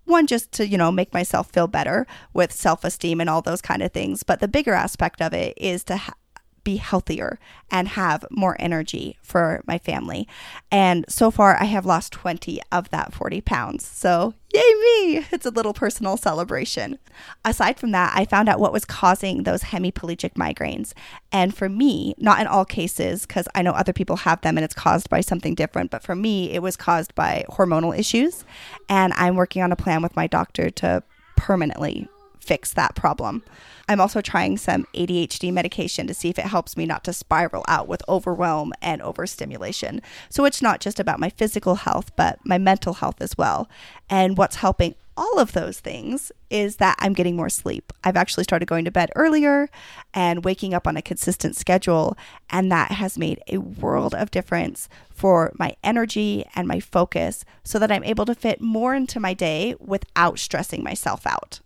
one 0.04 0.26
just 0.26 0.52
to 0.52 0.66
you 0.66 0.78
know 0.78 0.90
make 0.90 1.12
myself 1.12 1.50
feel 1.50 1.66
better 1.66 2.06
with 2.32 2.52
self-esteem 2.52 3.20
and 3.20 3.30
all 3.30 3.42
those 3.42 3.62
kind 3.62 3.82
of 3.82 3.92
things. 3.92 4.22
But 4.22 4.40
the 4.40 4.48
bigger 4.48 4.74
aspect 4.74 5.20
of 5.22 5.32
it 5.32 5.54
is 5.56 5.84
to 5.84 5.96
ha- 5.96 6.14
be 6.64 6.76
healthier 6.76 7.38
and 7.70 7.88
have 7.88 8.24
more 8.30 8.56
energy 8.58 9.16
for 9.22 9.62
my 9.66 9.78
family. 9.78 10.28
And 10.70 11.04
so 11.08 11.30
far, 11.30 11.56
I 11.60 11.64
have 11.64 11.86
lost 11.86 12.12
20 12.12 12.60
of 12.72 12.90
that 12.90 13.12
40 13.12 13.40
pounds. 13.40 13.86
So, 13.86 14.34
yay 14.52 14.60
me! 14.60 15.26
It's 15.32 15.46
a 15.46 15.50
little 15.50 15.72
personal 15.72 16.16
celebration. 16.16 16.98
Aside 17.44 17.78
from 17.78 17.92
that, 17.92 18.12
I 18.14 18.24
found 18.24 18.48
out 18.48 18.60
what 18.60 18.72
was 18.72 18.84
causing 18.84 19.42
those 19.42 19.62
hemiplegic 19.64 20.34
migraines. 20.34 20.92
And 21.32 21.54
for 21.54 21.68
me, 21.68 22.14
not 22.18 22.40
in 22.40 22.46
all 22.46 22.64
cases, 22.64 23.26
because 23.26 23.48
I 23.54 23.62
know 23.62 23.72
other 23.72 23.92
people 23.92 24.16
have 24.16 24.40
them 24.40 24.58
and 24.58 24.64
it's 24.64 24.74
caused 24.74 25.08
by 25.08 25.20
something 25.20 25.54
different, 25.54 25.90
but 25.90 26.02
for 26.02 26.14
me, 26.14 26.52
it 26.52 26.62
was 26.62 26.76
caused 26.76 27.14
by 27.14 27.44
hormonal 27.48 27.96
issues. 27.96 28.44
And 28.88 29.12
I'm 29.14 29.36
working 29.36 29.62
on 29.62 29.72
a 29.72 29.76
plan 29.76 30.02
with 30.02 30.16
my 30.16 30.26
doctor 30.26 30.70
to 30.70 31.02
permanently 31.36 32.08
fix 32.40 32.72
that 32.72 32.94
problem. 32.94 33.44
I'm 33.88 34.00
also 34.00 34.20
trying 34.20 34.56
some 34.56 34.86
ADHD 34.94 35.52
medication 35.52 36.06
to 36.06 36.14
see 36.14 36.28
if 36.28 36.38
it 36.38 36.46
helps 36.46 36.76
me 36.76 36.86
not 36.86 37.04
to 37.04 37.12
spiral 37.12 37.64
out 37.68 37.88
with 37.88 38.02
overwhelm 38.08 38.72
and 38.80 39.02
overstimulation. 39.02 40.00
So 40.28 40.44
it's 40.44 40.62
not 40.62 40.80
just 40.80 41.00
about 41.00 41.20
my 41.20 41.28
physical 41.30 41.76
health, 41.76 42.14
but 42.16 42.38
my 42.44 42.58
mental 42.58 42.94
health 42.94 43.20
as 43.20 43.36
well. 43.36 43.68
And 44.08 44.38
what's 44.38 44.56
helping 44.56 44.94
all 45.16 45.38
of 45.38 45.52
those 45.52 45.80
things 45.80 46.32
is 46.48 46.76
that 46.76 46.96
I'm 46.98 47.12
getting 47.12 47.36
more 47.36 47.50
sleep. 47.50 47.92
I've 48.02 48.16
actually 48.16 48.44
started 48.44 48.66
going 48.66 48.86
to 48.86 48.90
bed 48.90 49.10
earlier 49.14 49.68
and 50.14 50.44
waking 50.44 50.72
up 50.72 50.86
on 50.86 50.96
a 50.96 51.02
consistent 51.02 51.56
schedule, 51.56 52.16
and 52.48 52.72
that 52.72 52.92
has 52.92 53.18
made 53.18 53.42
a 53.46 53.58
world 53.58 54.14
of 54.14 54.30
difference 54.30 54.88
for 55.10 55.52
my 55.58 55.76
energy 55.84 56.44
and 56.54 56.66
my 56.66 56.80
focus 56.80 57.44
so 57.64 57.78
that 57.78 57.92
I'm 57.92 58.04
able 58.04 58.24
to 58.24 58.34
fit 58.34 58.62
more 58.62 58.94
into 58.94 59.20
my 59.20 59.34
day 59.34 59.74
without 59.78 60.38
stressing 60.38 60.82
myself 60.82 61.26
out 61.26 61.60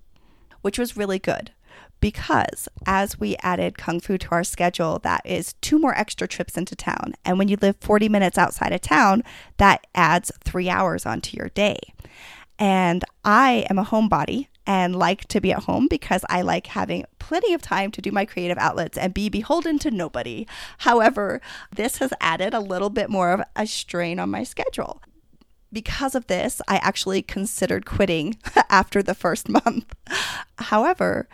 which 0.64 0.78
was 0.78 0.96
really 0.96 1.18
good 1.18 1.50
because 2.00 2.68
as 2.86 3.20
we 3.20 3.36
added 3.42 3.76
Kung 3.76 4.00
Fu 4.00 4.16
to 4.16 4.28
our 4.30 4.44
schedule, 4.44 4.98
that 5.00 5.20
is 5.26 5.54
two 5.60 5.78
more 5.78 5.94
extra 5.94 6.26
trips 6.26 6.56
into 6.56 6.74
town. 6.74 7.14
And 7.22 7.38
when 7.38 7.48
you 7.48 7.58
live 7.60 7.76
40 7.80 8.08
minutes 8.08 8.38
outside 8.38 8.72
of 8.72 8.80
town, 8.80 9.22
that 9.58 9.86
adds 9.94 10.32
three 10.42 10.70
hours 10.70 11.04
onto 11.04 11.36
your 11.36 11.50
day. 11.50 11.78
And 12.58 13.04
I 13.24 13.66
am 13.68 13.78
a 13.78 13.84
homebody 13.84 14.48
and 14.66 14.96
like 14.96 15.28
to 15.28 15.40
be 15.40 15.52
at 15.52 15.64
home 15.64 15.86
because 15.86 16.24
I 16.30 16.40
like 16.40 16.68
having 16.68 17.04
plenty 17.18 17.52
of 17.52 17.60
time 17.60 17.90
to 17.90 18.00
do 18.00 18.10
my 18.10 18.24
creative 18.24 18.58
outlets 18.58 18.96
and 18.96 19.12
be 19.12 19.28
beholden 19.28 19.78
to 19.80 19.90
nobody. 19.90 20.46
However, 20.78 21.42
this 21.74 21.98
has 21.98 22.12
added 22.20 22.54
a 22.54 22.60
little 22.60 22.90
bit 22.90 23.10
more 23.10 23.32
of 23.32 23.42
a 23.54 23.66
strain 23.66 24.18
on 24.18 24.30
my 24.30 24.44
schedule 24.44 25.02
because 25.74 26.14
of 26.14 26.28
this, 26.28 26.62
I 26.68 26.76
actually 26.76 27.20
considered 27.20 27.84
quitting 27.84 28.38
after 28.70 29.02
the 29.02 29.14
first 29.14 29.48
month. 29.48 29.94
However, 30.58 31.28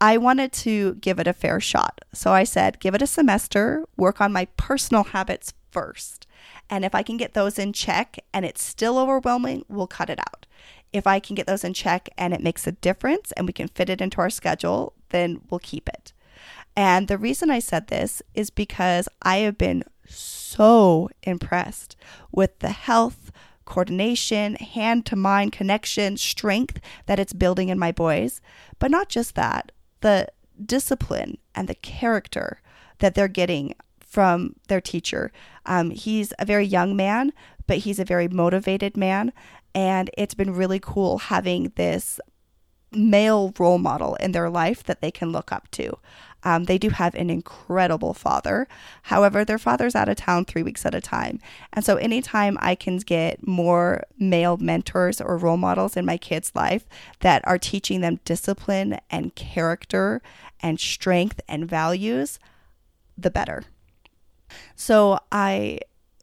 I 0.00 0.16
wanted 0.16 0.52
to 0.52 0.94
give 0.94 1.18
it 1.18 1.26
a 1.26 1.34
fair 1.34 1.60
shot. 1.60 2.00
So 2.14 2.32
I 2.32 2.44
said, 2.44 2.80
give 2.80 2.94
it 2.94 3.02
a 3.02 3.06
semester, 3.06 3.84
work 3.98 4.20
on 4.20 4.32
my 4.32 4.46
personal 4.56 5.04
habits 5.04 5.52
first. 5.70 6.26
And 6.70 6.84
if 6.84 6.94
I 6.94 7.02
can 7.02 7.16
get 7.16 7.34
those 7.34 7.58
in 7.58 7.72
check 7.72 8.18
and 8.32 8.44
it's 8.44 8.62
still 8.62 8.98
overwhelming, 8.98 9.64
we'll 9.68 9.86
cut 9.86 10.08
it 10.08 10.20
out. 10.20 10.46
If 10.92 11.06
I 11.06 11.20
can 11.20 11.34
get 11.34 11.46
those 11.46 11.64
in 11.64 11.74
check 11.74 12.08
and 12.16 12.32
it 12.32 12.42
makes 12.42 12.66
a 12.66 12.72
difference 12.72 13.32
and 13.32 13.46
we 13.46 13.52
can 13.52 13.68
fit 13.68 13.90
it 13.90 14.00
into 14.00 14.20
our 14.20 14.30
schedule, 14.30 14.94
then 15.10 15.42
we'll 15.50 15.60
keep 15.60 15.88
it. 15.88 16.12
And 16.76 17.08
the 17.08 17.18
reason 17.18 17.50
I 17.50 17.58
said 17.58 17.88
this 17.88 18.22
is 18.34 18.50
because 18.50 19.08
I 19.22 19.38
have 19.38 19.58
been 19.58 19.84
so 20.06 21.10
impressed 21.22 21.96
with 22.32 22.58
the 22.60 22.70
health, 22.70 23.30
coordination, 23.70 24.56
hand 24.56 25.06
to 25.06 25.14
mind 25.14 25.52
connection, 25.52 26.16
strength 26.16 26.80
that 27.06 27.20
it's 27.20 27.32
building 27.32 27.68
in 27.68 27.78
my 27.78 27.92
boys. 27.92 28.40
But 28.80 28.90
not 28.90 29.08
just 29.08 29.36
that, 29.36 29.70
the 30.00 30.26
discipline 30.66 31.38
and 31.54 31.68
the 31.68 31.76
character 31.76 32.60
that 32.98 33.14
they're 33.14 33.28
getting 33.28 33.74
from 34.00 34.56
their 34.66 34.80
teacher. 34.80 35.30
Um, 35.66 35.90
he's 35.90 36.34
a 36.40 36.44
very 36.44 36.66
young 36.66 36.96
man, 36.96 37.32
but 37.68 37.78
he's 37.78 38.00
a 38.00 38.04
very 38.04 38.26
motivated 38.26 38.96
man. 38.96 39.32
And 39.72 40.10
it's 40.18 40.34
been 40.34 40.52
really 40.52 40.80
cool 40.80 41.18
having 41.18 41.72
this 41.76 42.18
male 42.90 43.54
role 43.56 43.78
model 43.78 44.16
in 44.16 44.32
their 44.32 44.50
life 44.50 44.82
that 44.82 45.00
they 45.00 45.12
can 45.12 45.30
look 45.30 45.52
up 45.52 45.70
to. 45.70 45.96
Um, 46.42 46.64
they 46.64 46.78
do 46.78 46.90
have 46.90 47.14
an 47.14 47.30
incredible 47.30 48.14
father. 48.14 48.66
However, 49.02 49.44
their 49.44 49.58
father's 49.58 49.94
out 49.94 50.08
of 50.08 50.16
town 50.16 50.44
three 50.44 50.62
weeks 50.62 50.86
at 50.86 50.94
a 50.94 51.00
time. 51.00 51.40
And 51.72 51.84
so, 51.84 51.96
anytime 51.96 52.56
I 52.60 52.74
can 52.74 52.98
get 52.98 53.46
more 53.46 54.04
male 54.18 54.56
mentors 54.56 55.20
or 55.20 55.36
role 55.36 55.56
models 55.56 55.96
in 55.96 56.04
my 56.04 56.16
kids' 56.16 56.52
life 56.54 56.86
that 57.20 57.46
are 57.46 57.58
teaching 57.58 58.00
them 58.00 58.20
discipline 58.24 58.98
and 59.10 59.34
character 59.34 60.22
and 60.60 60.80
strength 60.80 61.40
and 61.48 61.68
values, 61.68 62.38
the 63.16 63.30
better. 63.30 63.64
So, 64.74 65.18
I 65.30 65.80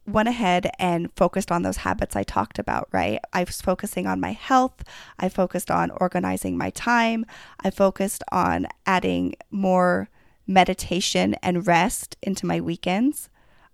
went 0.08 0.28
ahead 0.28 0.70
and 0.78 1.12
focused 1.14 1.52
on 1.52 1.62
those 1.62 1.78
habits 1.78 2.16
I 2.16 2.22
talked 2.22 2.58
about, 2.58 2.88
right? 2.92 3.20
I 3.32 3.44
was 3.44 3.60
focusing 3.60 4.06
on 4.06 4.20
my 4.20 4.32
health. 4.32 4.82
I 5.18 5.28
focused 5.28 5.70
on 5.70 5.90
organizing 5.90 6.56
my 6.56 6.70
time. 6.70 7.26
I 7.60 7.70
focused 7.70 8.24
on 8.32 8.66
adding 8.86 9.34
more 9.50 10.08
meditation 10.46 11.34
and 11.42 11.66
rest 11.66 12.16
into 12.22 12.46
my 12.46 12.60
weekends, 12.60 13.28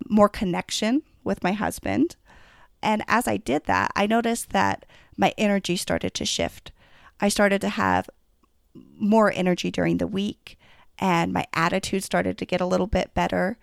more 0.08 0.28
connection 0.28 1.02
with 1.22 1.42
my 1.42 1.52
husband. 1.52 2.16
And 2.82 3.02
as 3.06 3.28
I 3.28 3.36
did 3.36 3.64
that, 3.64 3.92
I 3.96 4.06
noticed 4.06 4.50
that 4.50 4.84
my 5.16 5.32
energy 5.38 5.76
started 5.76 6.12
to 6.14 6.24
shift. 6.24 6.72
I 7.20 7.28
started 7.28 7.60
to 7.62 7.68
have 7.68 8.10
more 8.98 9.32
energy 9.32 9.70
during 9.70 9.98
the 9.98 10.06
week, 10.06 10.58
and 10.98 11.32
my 11.32 11.46
attitude 11.54 12.02
started 12.02 12.36
to 12.38 12.46
get 12.46 12.60
a 12.60 12.66
little 12.66 12.88
bit 12.88 13.14
better. 13.14 13.56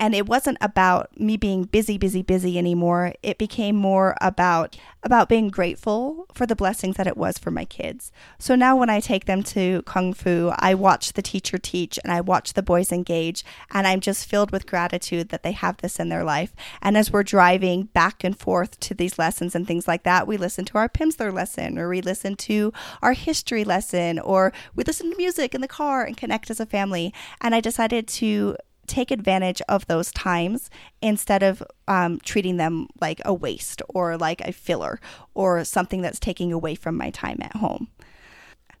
And 0.00 0.14
it 0.14 0.26
wasn't 0.26 0.56
about 0.62 1.20
me 1.20 1.36
being 1.36 1.64
busy, 1.64 1.98
busy, 1.98 2.22
busy 2.22 2.56
anymore. 2.56 3.12
It 3.22 3.36
became 3.36 3.76
more 3.76 4.16
about 4.22 4.76
about 5.02 5.28
being 5.28 5.48
grateful 5.48 6.26
for 6.34 6.46
the 6.46 6.56
blessings 6.56 6.96
that 6.96 7.06
it 7.06 7.16
was 7.16 7.38
for 7.38 7.50
my 7.50 7.64
kids. 7.64 8.12
So 8.38 8.54
now 8.54 8.76
when 8.76 8.90
I 8.90 9.00
take 9.00 9.24
them 9.24 9.42
to 9.44 9.82
Kung 9.82 10.12
Fu, 10.12 10.52
I 10.56 10.74
watch 10.74 11.14
the 11.14 11.22
teacher 11.22 11.56
teach 11.56 11.98
and 12.02 12.12
I 12.12 12.20
watch 12.20 12.52
the 12.52 12.62
boys 12.62 12.92
engage 12.92 13.44
and 13.70 13.86
I'm 13.86 14.00
just 14.00 14.28
filled 14.28 14.50
with 14.50 14.66
gratitude 14.66 15.30
that 15.30 15.42
they 15.42 15.52
have 15.52 15.78
this 15.78 15.98
in 15.98 16.10
their 16.10 16.24
life. 16.24 16.54
And 16.82 16.98
as 16.98 17.10
we're 17.10 17.22
driving 17.22 17.84
back 17.84 18.24
and 18.24 18.38
forth 18.38 18.78
to 18.80 18.94
these 18.94 19.18
lessons 19.18 19.54
and 19.54 19.66
things 19.66 19.88
like 19.88 20.02
that, 20.02 20.26
we 20.26 20.36
listen 20.36 20.64
to 20.66 20.78
our 20.78 20.88
Pimsleur 20.88 21.32
lesson 21.32 21.78
or 21.78 21.88
we 21.88 22.02
listen 22.02 22.36
to 22.36 22.72
our 23.02 23.14
history 23.14 23.64
lesson 23.64 24.18
or 24.18 24.52
we 24.74 24.84
listen 24.84 25.10
to 25.10 25.16
music 25.16 25.54
in 25.54 25.62
the 25.62 25.68
car 25.68 26.04
and 26.04 26.16
connect 26.16 26.50
as 26.50 26.60
a 26.60 26.66
family. 26.66 27.14
And 27.40 27.54
I 27.54 27.60
decided 27.60 28.06
to 28.08 28.56
take 28.90 29.10
advantage 29.10 29.62
of 29.68 29.86
those 29.86 30.10
times 30.12 30.68
instead 31.00 31.42
of 31.42 31.62
um, 31.86 32.18
treating 32.20 32.56
them 32.56 32.88
like 33.00 33.20
a 33.24 33.32
waste 33.32 33.80
or 33.88 34.18
like 34.18 34.40
a 34.42 34.52
filler 34.52 35.00
or 35.32 35.64
something 35.64 36.02
that's 36.02 36.18
taking 36.18 36.52
away 36.52 36.74
from 36.74 36.96
my 36.96 37.10
time 37.10 37.38
at 37.40 37.56
home. 37.56 37.88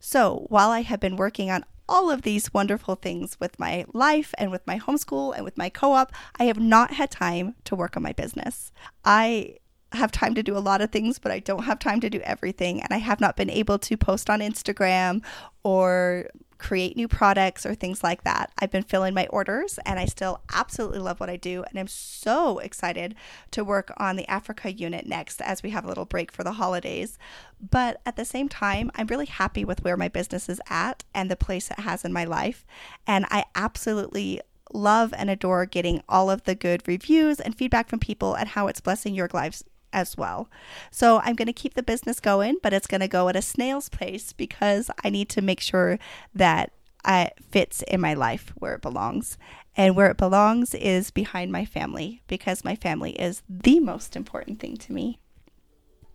So 0.00 0.46
while 0.48 0.70
I 0.70 0.82
have 0.82 0.98
been 0.98 1.16
working 1.16 1.50
on 1.50 1.64
all 1.88 2.10
of 2.10 2.22
these 2.22 2.52
wonderful 2.52 2.96
things 2.96 3.38
with 3.40 3.58
my 3.58 3.84
life 3.92 4.34
and 4.38 4.50
with 4.50 4.66
my 4.66 4.78
homeschool 4.78 5.34
and 5.34 5.44
with 5.44 5.56
my 5.56 5.68
co 5.68 5.92
op, 5.92 6.12
I 6.38 6.44
have 6.44 6.58
not 6.58 6.92
had 6.94 7.10
time 7.10 7.54
to 7.64 7.76
work 7.76 7.96
on 7.96 8.02
my 8.02 8.12
business. 8.12 8.72
I 9.04 9.56
have 9.92 10.12
time 10.12 10.34
to 10.34 10.42
do 10.42 10.56
a 10.56 10.58
lot 10.58 10.80
of 10.80 10.90
things, 10.90 11.18
but 11.18 11.32
I 11.32 11.40
don't 11.40 11.64
have 11.64 11.78
time 11.78 12.00
to 12.00 12.10
do 12.10 12.20
everything. 12.20 12.80
And 12.80 12.92
I 12.92 12.98
have 12.98 13.20
not 13.20 13.36
been 13.36 13.50
able 13.50 13.78
to 13.80 13.96
post 13.96 14.30
on 14.30 14.40
Instagram 14.40 15.22
or 15.64 16.28
create 16.60 16.96
new 16.96 17.08
products 17.08 17.64
or 17.64 17.74
things 17.74 18.04
like 18.04 18.22
that. 18.24 18.52
I've 18.58 18.70
been 18.70 18.82
filling 18.82 19.14
my 19.14 19.26
orders 19.28 19.78
and 19.86 19.98
I 19.98 20.04
still 20.04 20.42
absolutely 20.52 20.98
love 20.98 21.18
what 21.18 21.30
I 21.30 21.36
do. 21.36 21.64
And 21.64 21.78
I'm 21.78 21.88
so 21.88 22.58
excited 22.58 23.14
to 23.52 23.64
work 23.64 23.92
on 23.96 24.16
the 24.16 24.28
Africa 24.28 24.70
unit 24.70 25.06
next 25.06 25.40
as 25.40 25.62
we 25.62 25.70
have 25.70 25.84
a 25.84 25.88
little 25.88 26.04
break 26.04 26.30
for 26.30 26.44
the 26.44 26.52
holidays. 26.52 27.18
But 27.60 28.00
at 28.04 28.16
the 28.16 28.24
same 28.24 28.48
time, 28.48 28.90
I'm 28.94 29.06
really 29.06 29.26
happy 29.26 29.64
with 29.64 29.82
where 29.82 29.96
my 29.96 30.08
business 30.08 30.48
is 30.48 30.60
at 30.68 31.02
and 31.14 31.30
the 31.30 31.36
place 31.36 31.70
it 31.70 31.80
has 31.80 32.04
in 32.04 32.12
my 32.12 32.24
life. 32.24 32.66
And 33.06 33.26
I 33.30 33.44
absolutely 33.54 34.40
love 34.72 35.12
and 35.16 35.30
adore 35.30 35.66
getting 35.66 36.02
all 36.08 36.30
of 36.30 36.44
the 36.44 36.54
good 36.54 36.86
reviews 36.86 37.40
and 37.40 37.56
feedback 37.56 37.88
from 37.88 37.98
people 37.98 38.34
and 38.34 38.50
how 38.50 38.68
it's 38.68 38.80
blessing 38.80 39.14
your 39.14 39.28
lives 39.32 39.64
as 39.92 40.16
well. 40.16 40.48
So 40.90 41.20
I'm 41.24 41.36
going 41.36 41.46
to 41.46 41.52
keep 41.52 41.74
the 41.74 41.82
business 41.82 42.20
going, 42.20 42.56
but 42.62 42.72
it's 42.72 42.86
going 42.86 43.00
to 43.00 43.08
go 43.08 43.28
at 43.28 43.36
a 43.36 43.42
snail's 43.42 43.88
pace 43.88 44.32
because 44.32 44.90
I 45.04 45.10
need 45.10 45.28
to 45.30 45.42
make 45.42 45.60
sure 45.60 45.98
that 46.34 46.72
it 47.06 47.34
fits 47.50 47.82
in 47.82 48.00
my 48.00 48.14
life 48.14 48.52
where 48.56 48.74
it 48.74 48.82
belongs. 48.82 49.38
And 49.76 49.96
where 49.96 50.10
it 50.10 50.16
belongs 50.16 50.74
is 50.74 51.10
behind 51.10 51.52
my 51.52 51.64
family 51.64 52.22
because 52.26 52.64
my 52.64 52.74
family 52.74 53.12
is 53.12 53.42
the 53.48 53.80
most 53.80 54.16
important 54.16 54.60
thing 54.60 54.76
to 54.78 54.92
me. 54.92 55.18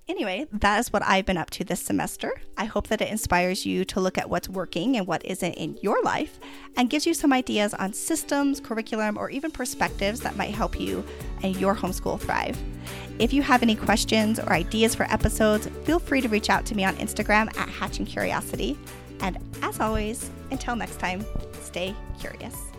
Anyway, 0.07 0.45
that 0.51 0.79
is 0.79 0.93
what 0.93 1.01
I've 1.03 1.25
been 1.25 1.37
up 1.37 1.49
to 1.51 1.63
this 1.63 1.79
semester. 1.81 2.31
I 2.57 2.65
hope 2.65 2.87
that 2.87 3.01
it 3.01 3.09
inspires 3.09 3.65
you 3.65 3.83
to 3.85 3.99
look 3.99 4.19
at 4.19 4.29
what's 4.29 4.47
working 4.47 4.97
and 4.97 5.07
what 5.07 5.25
isn't 5.25 5.53
in 5.53 5.79
your 5.81 5.99
life 6.03 6.39
and 6.77 6.91
gives 6.91 7.07
you 7.07 7.15
some 7.15 7.33
ideas 7.33 7.73
on 7.73 7.91
systems, 7.91 8.59
curriculum, 8.59 9.17
or 9.17 9.31
even 9.31 9.49
perspectives 9.49 10.19
that 10.19 10.37
might 10.37 10.53
help 10.53 10.79
you 10.79 11.03
and 11.41 11.55
your 11.55 11.73
homeschool 11.73 12.19
thrive. 12.19 12.55
If 13.17 13.33
you 13.33 13.41
have 13.41 13.63
any 13.63 13.75
questions 13.75 14.39
or 14.39 14.53
ideas 14.53 14.93
for 14.93 15.11
episodes, 15.11 15.67
feel 15.85 15.97
free 15.97 16.21
to 16.21 16.29
reach 16.29 16.51
out 16.51 16.65
to 16.67 16.75
me 16.75 16.85
on 16.85 16.95
Instagram 16.97 17.47
at 17.57 17.67
Hatching 17.67 18.05
Curiosity. 18.05 18.77
And 19.21 19.39
as 19.63 19.79
always, 19.79 20.29
until 20.51 20.75
next 20.75 20.99
time, 20.99 21.25
stay 21.61 21.95
curious. 22.19 22.74